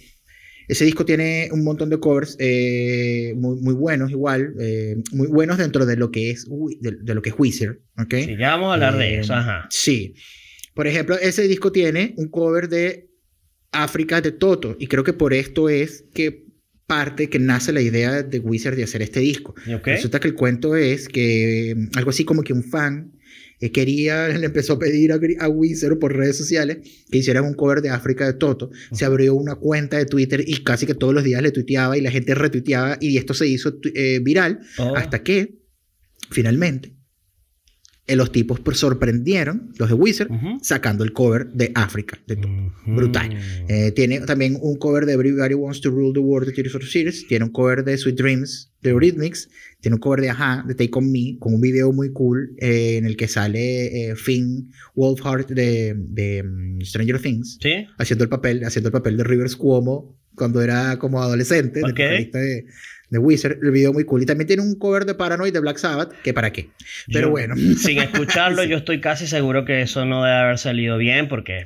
ese 0.68 0.86
disco 0.86 1.06
tiene 1.06 1.50
un 1.52 1.64
montón 1.64 1.90
de 1.90 2.00
covers 2.00 2.36
eh, 2.40 3.34
muy, 3.38 3.60
muy, 3.62 3.74
buenos, 3.74 4.12
igual, 4.12 4.54
eh, 4.60 4.98
muy 5.14 5.28
buenos 5.28 5.58
dentro 5.58 5.86
de 5.86 5.96
lo 5.96 6.12
que 6.12 6.32
es, 6.32 6.46
de, 6.82 7.14
lo 7.14 7.22
que 7.22 7.30
es 7.30 7.36
Wizard, 7.38 7.78
¿ok? 7.98 8.14
Sí, 8.14 8.36
ya 8.38 8.52
vamos 8.52 8.70
a 8.70 8.74
hablar 8.74 8.98
de 8.98 9.20
eso, 9.20 9.34
ajá. 9.34 9.62
Eh, 9.64 9.68
sí. 9.70 10.16
Por 10.74 10.88
ejemplo, 10.88 11.18
ese 11.18 11.48
disco 11.48 11.72
tiene 11.72 12.14
un 12.18 12.28
cover 12.28 12.68
de 12.68 13.10
África 13.72 14.20
de 14.22 14.32
Toto, 14.32 14.76
y 14.80 14.88
creo 14.88 15.04
que 15.04 15.14
por 15.14 15.34
esto 15.34 15.70
es 15.70 16.06
que 16.14 16.46
parte 16.86 17.30
que 17.30 17.40
nace 17.40 17.74
la 17.74 17.82
idea 17.82 18.24
de 18.24 18.40
Wizard 18.40 18.76
de 18.76 18.84
hacer 18.84 19.02
este 19.02 19.20
disco. 19.20 19.56
Resulta 19.84 20.20
que 20.20 20.30
el 20.30 20.36
cuento 20.36 20.76
es 20.76 21.08
que 21.10 21.76
algo 21.96 22.10
así 22.12 22.24
como 22.24 22.44
que 22.44 22.54
un 22.54 22.64
fan 22.64 23.17
eh, 23.60 23.72
quería, 23.72 24.28
le 24.38 24.46
empezó 24.46 24.74
a 24.74 24.80
pedir 24.80 25.12
a, 25.12 25.20
a 25.40 25.50
Wizard 25.50 26.00
por 26.00 26.16
redes 26.16 26.38
sociales 26.38 26.78
que 27.10 27.18
hicieran 27.18 27.46
un 27.46 27.54
cover 27.54 27.82
de 27.82 27.90
África 27.90 28.26
de 28.26 28.34
Toto. 28.34 28.70
Se 28.92 29.06
abrió 29.06 29.36
una 29.36 29.56
cuenta 29.56 29.98
de 29.98 30.06
Twitter 30.06 30.44
y 30.46 30.64
casi 30.64 30.86
que 30.86 30.96
todos 30.96 31.14
los 31.14 31.24
días 31.24 31.42
le 31.42 31.52
tuiteaba 31.52 31.98
y 31.98 32.02
la 32.02 32.12
gente 32.12 32.36
retuiteaba 32.36 32.98
y 33.00 33.18
esto 33.18 33.34
se 33.34 33.48
hizo 33.48 33.74
eh, 33.94 34.20
viral 34.22 34.60
oh. 34.78 34.96
hasta 34.96 35.24
que 35.24 35.60
finalmente 36.30 36.97
eh, 38.08 38.16
los 38.16 38.32
tipos 38.32 38.62
sorprendieron, 38.72 39.74
los 39.78 39.90
de 39.90 39.96
Wizard, 39.96 40.30
sacando 40.62 41.04
el 41.04 41.12
cover 41.12 41.48
de 41.48 41.72
África. 41.76 42.18
De 42.26 42.38
Brutal. 42.86 43.38
Eh, 43.68 43.92
tiene 43.92 44.22
también 44.22 44.58
un 44.62 44.78
cover 44.78 45.06
de 45.06 45.14
Everybody 45.14 45.54
Wants 45.54 45.82
to 45.82 45.90
Rule 45.90 46.14
the 46.14 46.20
World 46.20 46.48
de 46.48 46.54
Tears 46.54 46.72
for 46.72 46.86
Series. 46.86 47.28
Tiene 47.28 47.46
un 47.46 47.52
cover 47.52 47.84
de 47.84 47.98
Sweet 47.98 48.16
Dreams 48.16 48.72
de 48.82 48.94
Rhythmics. 48.94 49.50
Tiene 49.82 49.96
un 49.96 50.00
cover 50.00 50.22
de 50.22 50.30
Aja, 50.30 50.64
de 50.66 50.74
Take 50.74 50.92
On 50.94 51.12
Me, 51.12 51.38
con 51.38 51.54
un 51.54 51.60
video 51.60 51.92
muy 51.92 52.14
cool 52.14 52.56
eh, 52.60 52.96
en 52.98 53.06
el 53.06 53.18
que 53.18 53.28
sale 53.28 54.14
Finn 54.16 54.72
Wolfhard 54.96 55.48
de, 55.48 55.94
de 55.98 56.44
mm, 56.44 56.82
Stranger 56.82 57.20
Things. 57.20 57.60
Haciendo 57.98 58.24
el 58.24 58.30
papel, 58.30 58.64
haciendo 58.64 58.88
el 58.88 58.94
papel 58.94 59.18
de 59.18 59.26
Rivers 59.26 59.58
Cuomo 59.58 60.18
cuando 60.38 60.62
era 60.62 60.98
como 60.98 61.22
adolescente. 61.22 61.82
De, 61.82 62.66
de 63.10 63.20
Wizard, 63.20 63.60
el 63.62 63.72
video 63.72 63.94
muy 63.94 64.04
cool. 64.04 64.24
Y 64.24 64.26
también 64.26 64.48
tiene 64.48 64.62
un 64.62 64.76
cover 64.76 65.06
de 65.06 65.16
Paranoid 65.16 65.54
de 65.54 65.60
Black 65.60 65.78
Sabbath, 65.78 66.12
que 66.24 66.34
para 66.34 66.52
qué. 66.52 66.70
Pero 67.12 67.30
bueno. 67.30 67.56
Sin 67.78 68.00
escucharlo, 68.00 68.64
yo 68.66 68.78
estoy 68.78 69.00
casi 69.00 69.28
seguro 69.28 69.66
que 69.66 69.82
eso 69.82 70.06
no 70.06 70.24
debe 70.24 70.36
haber 70.36 70.58
salido 70.58 70.98
bien 70.98 71.28
porque... 71.28 71.64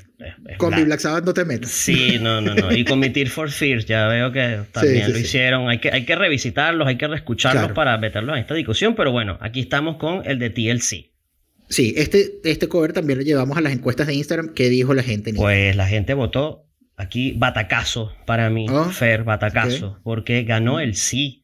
con 0.57 0.75
mi 0.75 0.83
Black 0.83 0.99
Sabbath 0.99 1.25
no 1.25 1.33
te 1.33 1.45
metas. 1.45 1.71
Sí, 1.71 2.17
no, 2.19 2.41
no, 2.41 2.53
no. 2.53 2.71
Y 2.75 2.85
con 2.85 2.99
mi 2.99 3.09
Tear 3.09 3.29
for 3.29 3.49
Fears 3.49 3.85
ya 3.85 4.07
veo 4.07 4.31
que 4.31 4.59
también 4.71 5.11
lo 5.11 5.17
hicieron. 5.17 5.69
Hay 5.69 5.79
que, 5.79 5.89
hay 5.91 6.05
que 6.05 6.15
revisitarlos, 6.15 6.87
hay 6.87 6.97
que 6.97 7.07
reescucharlos 7.07 7.71
para 7.71 7.97
meterlos 7.97 8.35
en 8.35 8.41
esta 8.41 8.53
discusión. 8.53 8.95
Pero 8.95 9.11
bueno, 9.11 9.37
aquí 9.41 9.61
estamos 9.61 9.97
con 9.97 10.21
el 10.25 10.37
de 10.37 10.49
TLC. 10.49 11.11
Sí, 11.69 11.93
este, 11.95 12.33
este 12.43 12.67
cover 12.67 12.91
también 12.91 13.19
lo 13.19 13.23
llevamos 13.23 13.57
a 13.57 13.61
las 13.61 13.71
encuestas 13.71 14.05
de 14.05 14.13
Instagram. 14.13 14.53
¿Qué 14.53 14.69
dijo 14.69 14.93
la 14.93 15.03
gente? 15.03 15.33
Pues 15.33 15.75
la 15.75 15.87
gente 15.87 16.13
votó 16.13 16.67
Aquí 17.01 17.33
batacazo 17.35 18.13
para 18.27 18.51
mí, 18.51 18.67
oh, 18.69 18.85
Fer, 18.85 19.23
batacazo, 19.23 19.99
porque 20.03 20.43
ganó 20.43 20.79
el 20.79 20.93
sí. 20.95 21.43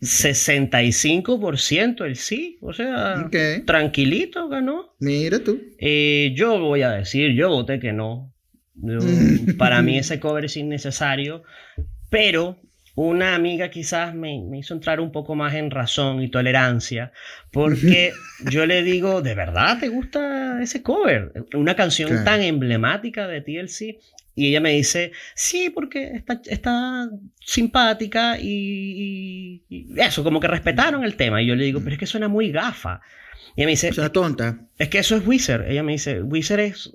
65% 0.00 2.04
el 2.04 2.16
sí, 2.16 2.58
o 2.60 2.72
sea, 2.72 3.30
tranquilito 3.64 4.48
ganó. 4.48 4.96
Mira 4.98 5.38
tú. 5.38 5.60
Eh, 5.78 6.34
yo 6.36 6.58
voy 6.58 6.82
a 6.82 6.90
decir, 6.90 7.32
yo 7.34 7.48
voté 7.48 7.78
que 7.78 7.92
no. 7.92 8.34
para 9.58 9.82
mí 9.82 9.98
ese 9.98 10.18
cover 10.18 10.46
es 10.46 10.56
innecesario, 10.56 11.44
pero 12.10 12.60
una 12.96 13.36
amiga 13.36 13.70
quizás 13.70 14.12
me, 14.12 14.42
hizo 14.58 14.74
entrar 14.74 15.00
un 15.00 15.12
poco 15.12 15.36
más 15.36 15.54
en 15.54 15.70
razón 15.70 16.20
y 16.20 16.28
tolerancia, 16.28 17.12
porque 17.52 18.10
yo 18.50 18.66
le 18.66 18.82
digo, 18.82 19.22
¿de 19.22 19.36
verdad 19.36 19.78
te 19.78 19.88
gusta 19.88 20.60
ese 20.60 20.82
cover? 20.82 21.32
Una 21.54 21.76
canción 21.76 22.24
tan 22.24 22.42
emblemática 22.42 23.28
de 23.28 23.40
TLC 23.40 24.00
y 24.38 24.50
ella 24.50 24.60
me 24.60 24.70
dice, 24.70 25.10
sí, 25.34 25.68
porque 25.70 26.12
está, 26.14 26.40
está 26.46 27.10
simpática 27.40 28.38
y, 28.38 29.64
y, 29.68 30.00
eso, 30.00 30.22
como 30.22 30.38
que 30.38 30.46
respetaron 30.46 31.02
el 31.02 31.16
tema. 31.16 31.42
Y 31.42 31.46
yo 31.46 31.56
le 31.56 31.64
digo, 31.64 31.80
pero 31.80 31.94
es 31.94 31.98
que 31.98 32.06
suena 32.06 32.28
muy 32.28 32.52
gafa. 32.52 33.00
Y 33.56 33.62
ella 33.62 33.66
me 33.66 33.72
dice... 33.72 33.92
Suena 33.92 34.12
tonta. 34.12 34.67
Es 34.78 34.88
que 34.88 34.98
eso 34.98 35.16
es 35.16 35.26
Wizard. 35.26 35.68
Ella 35.68 35.82
me 35.82 35.92
dice, 35.92 36.22
Wizard 36.22 36.60
es, 36.60 36.90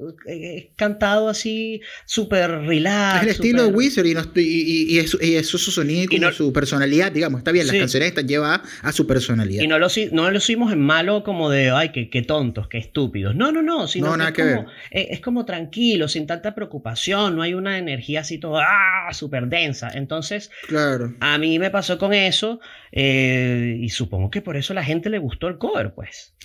cantado 0.78 1.28
así, 1.28 1.82
súper 2.06 2.50
relax. 2.62 3.18
Es 3.18 3.24
el 3.24 3.30
estilo 3.30 3.64
de 3.64 3.74
Wizard 3.74 4.06
y, 4.06 4.14
no, 4.14 4.22
y, 4.36 4.96
y, 4.96 5.00
eso, 5.00 5.18
es 5.20 5.48
su 5.48 5.58
sonido 5.58 6.08
y, 6.10 6.34
su 6.34 6.54
personalidad, 6.54 7.12
digamos. 7.12 7.40
Está 7.40 7.52
bien, 7.52 7.68
las 7.68 7.76
canciones 7.76 8.10
están 8.10 8.28
llevadas 8.28 8.62
a 8.82 8.94
su 8.94 9.06
personalidad. 9.06 9.64
Y 9.64 9.68
no 9.68 9.80
lo, 9.80 9.88
no 10.14 10.32
lo 10.32 10.38
hicimos 10.38 10.72
en 10.72 10.80
malo 10.80 11.24
como 11.26 11.50
de, 11.50 11.72
ay, 11.72 11.90
qué, 11.90 12.10
qué 12.10 12.22
tontos, 12.22 12.70
qué 12.70 12.78
estúpidos. 12.78 13.36
No, 13.36 13.52
no, 13.52 13.62
no. 13.62 13.88
Sino 13.88 14.08
no, 14.08 14.18
nada 14.18 14.30
es, 14.30 14.36
que 14.36 14.42
como, 14.44 14.66
ver. 14.66 14.74
Es, 14.92 15.20
como 15.20 15.46
tranquilo, 15.46 16.08
sin 16.08 16.26
tanta 16.26 16.56
preocupación. 16.56 17.36
No 17.36 17.42
hay 17.42 17.54
una 17.54 17.78
energía 17.78 18.22
así 18.22 18.38
toda 18.38 18.66
ah, 18.66 19.14
súper 19.14 19.48
densa. 19.48 19.90
Entonces, 19.94 20.52
claro. 20.68 21.14
a 21.20 21.38
mí 21.38 21.60
me 21.60 21.70
pasó 21.70 21.98
con 21.98 22.14
eso. 22.14 22.62
Eh, 22.96 23.80
y 23.82 23.90
supongo 23.90 24.30
que 24.30 24.42
por 24.42 24.56
eso 24.56 24.72
a 24.72 24.76
la 24.76 24.84
gente 24.84 25.10
le 25.10 25.18
gustó 25.18 25.48
el 25.48 25.58
cover, 25.58 25.94
pues. 25.94 26.36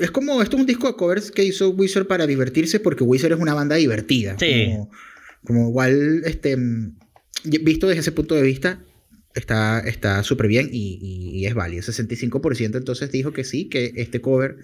Es 0.00 0.10
como, 0.10 0.42
esto 0.42 0.56
es 0.56 0.60
un 0.60 0.66
disco 0.66 0.87
covers 0.96 1.30
que 1.30 1.44
hizo 1.44 1.70
Wizard 1.70 2.06
para 2.06 2.26
divertirse 2.26 2.80
porque 2.80 3.04
Wizard 3.04 3.32
es 3.32 3.38
una 3.38 3.54
banda 3.54 3.76
divertida. 3.76 4.36
Sí. 4.38 4.76
Como, 5.44 5.68
igual, 5.68 6.22
este, 6.24 6.56
visto 7.44 7.86
desde 7.86 8.00
ese 8.00 8.12
punto 8.12 8.34
de 8.34 8.42
vista, 8.42 8.82
está 9.34 10.22
súper 10.22 10.48
bien 10.48 10.68
y, 10.72 11.46
es 11.46 11.54
válido. 11.54 11.82
65% 11.82 12.76
entonces 12.76 13.10
dijo 13.12 13.32
que 13.32 13.44
sí, 13.44 13.68
que 13.68 13.92
este 13.96 14.20
cover 14.20 14.56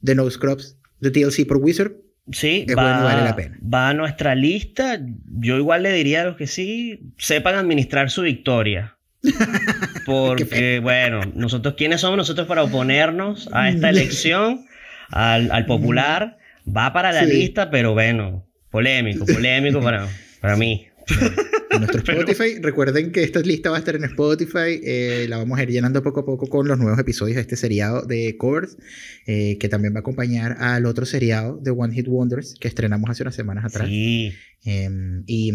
de 0.00 0.14
No 0.14 0.28
Scrubs 0.30 0.76
de 1.00 1.10
TLC 1.10 1.46
por 1.46 1.58
Wizard 1.58 1.92
Sí, 2.32 2.66
va, 2.76 3.02
vale 3.02 3.24
la 3.24 3.36
pena. 3.36 3.58
va 3.62 3.88
a 3.88 3.94
nuestra 3.94 4.34
lista. 4.34 5.00
Yo 5.40 5.56
igual 5.56 5.82
le 5.82 5.92
diría 5.92 6.22
a 6.22 6.24
los 6.24 6.36
que 6.36 6.46
sí, 6.46 7.12
sepan 7.16 7.54
administrar 7.54 8.10
su 8.10 8.22
victoria. 8.22 8.96
Porque, 10.06 10.80
bueno, 10.80 11.20
nosotros, 11.34 11.74
¿quiénes 11.76 12.00
somos 12.00 12.16
nosotros 12.16 12.46
para 12.46 12.62
oponernos 12.62 13.48
a 13.52 13.68
esta 13.68 13.90
elección? 13.90 14.66
Al, 15.10 15.66
popular, 15.66 16.38
va 16.66 16.92
para 16.92 17.12
la 17.12 17.22
lista, 17.22 17.70
pero 17.70 17.94
bueno, 17.94 18.44
polémico, 18.70 19.24
polémico 19.26 19.80
para, 19.80 20.08
para 20.40 20.56
mí. 20.56 20.87
En 21.70 21.80
nuestro 21.80 22.00
Spotify, 22.14 22.60
recuerden 22.60 23.12
que 23.12 23.22
esta 23.22 23.40
lista 23.40 23.70
va 23.70 23.76
a 23.76 23.78
estar 23.78 23.96
en 23.96 24.04
Spotify, 24.04 24.80
eh, 24.82 25.26
la 25.28 25.38
vamos 25.38 25.58
a 25.58 25.62
ir 25.62 25.70
llenando 25.70 26.02
poco 26.02 26.20
a 26.20 26.24
poco 26.24 26.46
con 26.46 26.66
los 26.68 26.78
nuevos 26.78 26.98
episodios 26.98 27.36
de 27.36 27.42
este 27.42 27.56
seriado 27.56 28.02
de 28.02 28.36
covers, 28.36 28.76
eh, 29.26 29.56
que 29.58 29.68
también 29.68 29.94
va 29.94 29.98
a 29.98 30.00
acompañar 30.00 30.56
al 30.58 30.86
otro 30.86 31.06
seriado 31.06 31.58
de 31.58 31.70
One 31.70 31.94
Hit 31.94 32.08
Wonders 32.08 32.54
que 32.60 32.68
estrenamos 32.68 33.10
hace 33.10 33.22
unas 33.22 33.34
semanas 33.34 33.64
atrás. 33.64 33.88
Sí. 33.88 34.32
Em, 34.64 35.22
y, 35.26 35.52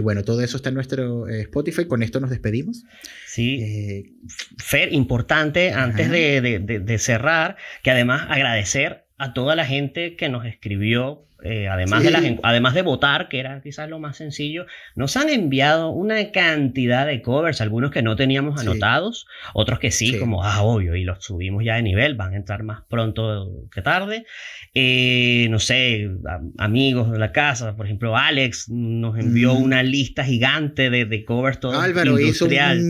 bueno, 0.00 0.22
todo 0.22 0.40
eso 0.40 0.56
está 0.56 0.68
en 0.68 0.76
nuestro 0.76 1.28
eh, 1.28 1.42
Spotify, 1.42 1.86
con 1.86 2.02
esto 2.02 2.20
nos 2.20 2.30
despedimos. 2.30 2.84
Sí. 3.26 4.14
Fer, 4.58 4.92
importante, 4.92 5.72
antes 5.72 6.10
de, 6.10 6.60
de 6.84 6.98
cerrar, 6.98 7.56
que 7.82 7.90
además 7.90 8.26
agradecer 8.28 9.03
a 9.18 9.32
toda 9.32 9.56
la 9.56 9.64
gente 9.64 10.16
que 10.16 10.28
nos 10.28 10.44
escribió 10.44 11.26
eh, 11.44 11.68
además, 11.68 12.02
de 12.02 12.10
las, 12.10 12.24
además 12.42 12.72
de 12.72 12.80
votar, 12.80 13.28
que 13.28 13.38
era 13.38 13.60
quizás 13.60 13.86
lo 13.90 13.98
más 13.98 14.16
sencillo, 14.16 14.64
nos 14.96 15.14
han 15.18 15.28
enviado 15.28 15.90
una 15.90 16.30
cantidad 16.30 17.06
de 17.06 17.20
covers, 17.20 17.60
algunos 17.60 17.90
que 17.90 18.00
no 18.00 18.16
teníamos 18.16 18.58
anotados, 18.58 19.26
otros 19.52 19.78
que 19.78 19.90
sí, 19.90 20.18
como, 20.18 20.42
ah, 20.42 20.62
obvio, 20.62 20.96
y 20.96 21.04
los 21.04 21.22
subimos 21.22 21.62
ya 21.62 21.76
de 21.76 21.82
nivel, 21.82 22.14
van 22.14 22.32
a 22.32 22.36
entrar 22.36 22.62
más 22.62 22.80
pronto 22.88 23.68
que 23.74 23.82
tarde. 23.82 24.24
Eh, 24.72 25.48
no 25.50 25.58
sé, 25.58 26.08
amigos 26.56 27.12
de 27.12 27.18
la 27.18 27.30
casa, 27.32 27.76
por 27.76 27.84
ejemplo, 27.84 28.16
Alex 28.16 28.70
nos 28.70 29.18
envió 29.18 29.54
mm. 29.54 29.62
una 29.62 29.82
lista 29.82 30.24
gigante 30.24 30.88
de, 30.88 31.24
covers 31.26 31.60
todo 31.60 31.78
Álvaro 31.78 32.18
industrial. 32.18 32.80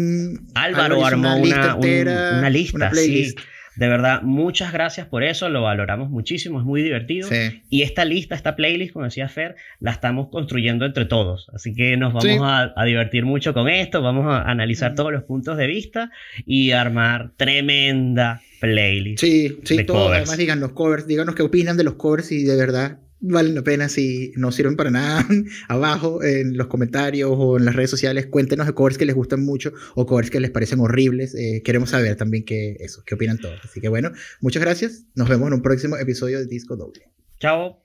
Álvaro, 0.54 1.04
armó 1.04 1.38
una, 1.38 1.74
una, 1.74 2.50
lista, 2.50 2.92
sí. 2.94 3.34
De 3.76 3.88
verdad, 3.88 4.22
muchas 4.22 4.72
gracias 4.72 5.06
por 5.06 5.24
eso, 5.24 5.48
lo 5.48 5.62
valoramos 5.62 6.10
muchísimo, 6.10 6.60
es 6.60 6.64
muy 6.64 6.82
divertido. 6.82 7.28
Y 7.68 7.82
esta 7.82 8.04
lista, 8.04 8.34
esta 8.34 8.56
playlist, 8.56 8.92
como 8.92 9.04
decía 9.04 9.28
Fer, 9.28 9.56
la 9.80 9.90
estamos 9.90 10.28
construyendo 10.28 10.84
entre 10.84 11.04
todos. 11.06 11.48
Así 11.52 11.74
que 11.74 11.96
nos 11.96 12.12
vamos 12.12 12.40
a, 12.42 12.84
divertir 12.84 13.24
mucho 13.24 13.54
con 13.54 13.68
esto, 13.68 14.02
vamos 14.02 14.26
a 14.26 14.42
analizar 14.42 14.94
todos 14.94 15.12
los 15.12 15.24
puntos 15.24 15.56
de 15.56 15.66
vista 15.66 16.10
y 16.46 16.72
armar 16.72 17.32
tremenda 17.36 18.42
playlist. 18.60 19.20
Sí, 19.20 19.58
sí, 19.64 19.84
todo. 19.84 20.12
Además, 20.12 20.36
digan 20.36 20.60
los 20.60 20.72
covers, 20.72 21.06
díganos 21.06 21.34
qué 21.34 21.42
opinan 21.42 21.76
de 21.76 21.84
los 21.84 21.94
covers 21.94 22.30
y 22.32 22.44
de 22.44 22.56
verdad 22.56 22.98
valen 23.26 23.54
la 23.54 23.62
pena 23.62 23.88
si 23.88 24.32
no 24.36 24.52
sirven 24.52 24.76
para 24.76 24.90
nada. 24.90 25.26
Abajo 25.68 26.22
en 26.22 26.56
los 26.56 26.66
comentarios 26.66 27.30
o 27.32 27.58
en 27.58 27.64
las 27.64 27.74
redes 27.74 27.90
sociales, 27.90 28.26
cuéntenos 28.26 28.66
de 28.66 28.74
covers 28.74 28.98
que 28.98 29.06
les 29.06 29.14
gustan 29.14 29.44
mucho 29.44 29.72
o 29.94 30.06
covers 30.06 30.30
que 30.30 30.40
les 30.40 30.50
parecen 30.50 30.80
horribles. 30.80 31.34
Eh, 31.34 31.62
queremos 31.64 31.90
saber 31.90 32.16
también 32.16 32.44
qué, 32.44 32.76
eso, 32.80 33.02
qué 33.04 33.14
opinan 33.14 33.38
todos. 33.38 33.60
Así 33.64 33.80
que 33.80 33.88
bueno, 33.88 34.12
muchas 34.40 34.62
gracias. 34.62 35.04
Nos 35.14 35.28
vemos 35.28 35.48
en 35.48 35.54
un 35.54 35.62
próximo 35.62 35.96
episodio 35.96 36.38
de 36.38 36.46
Disco 36.46 36.76
Doble. 36.76 37.10
Chao. 37.40 37.83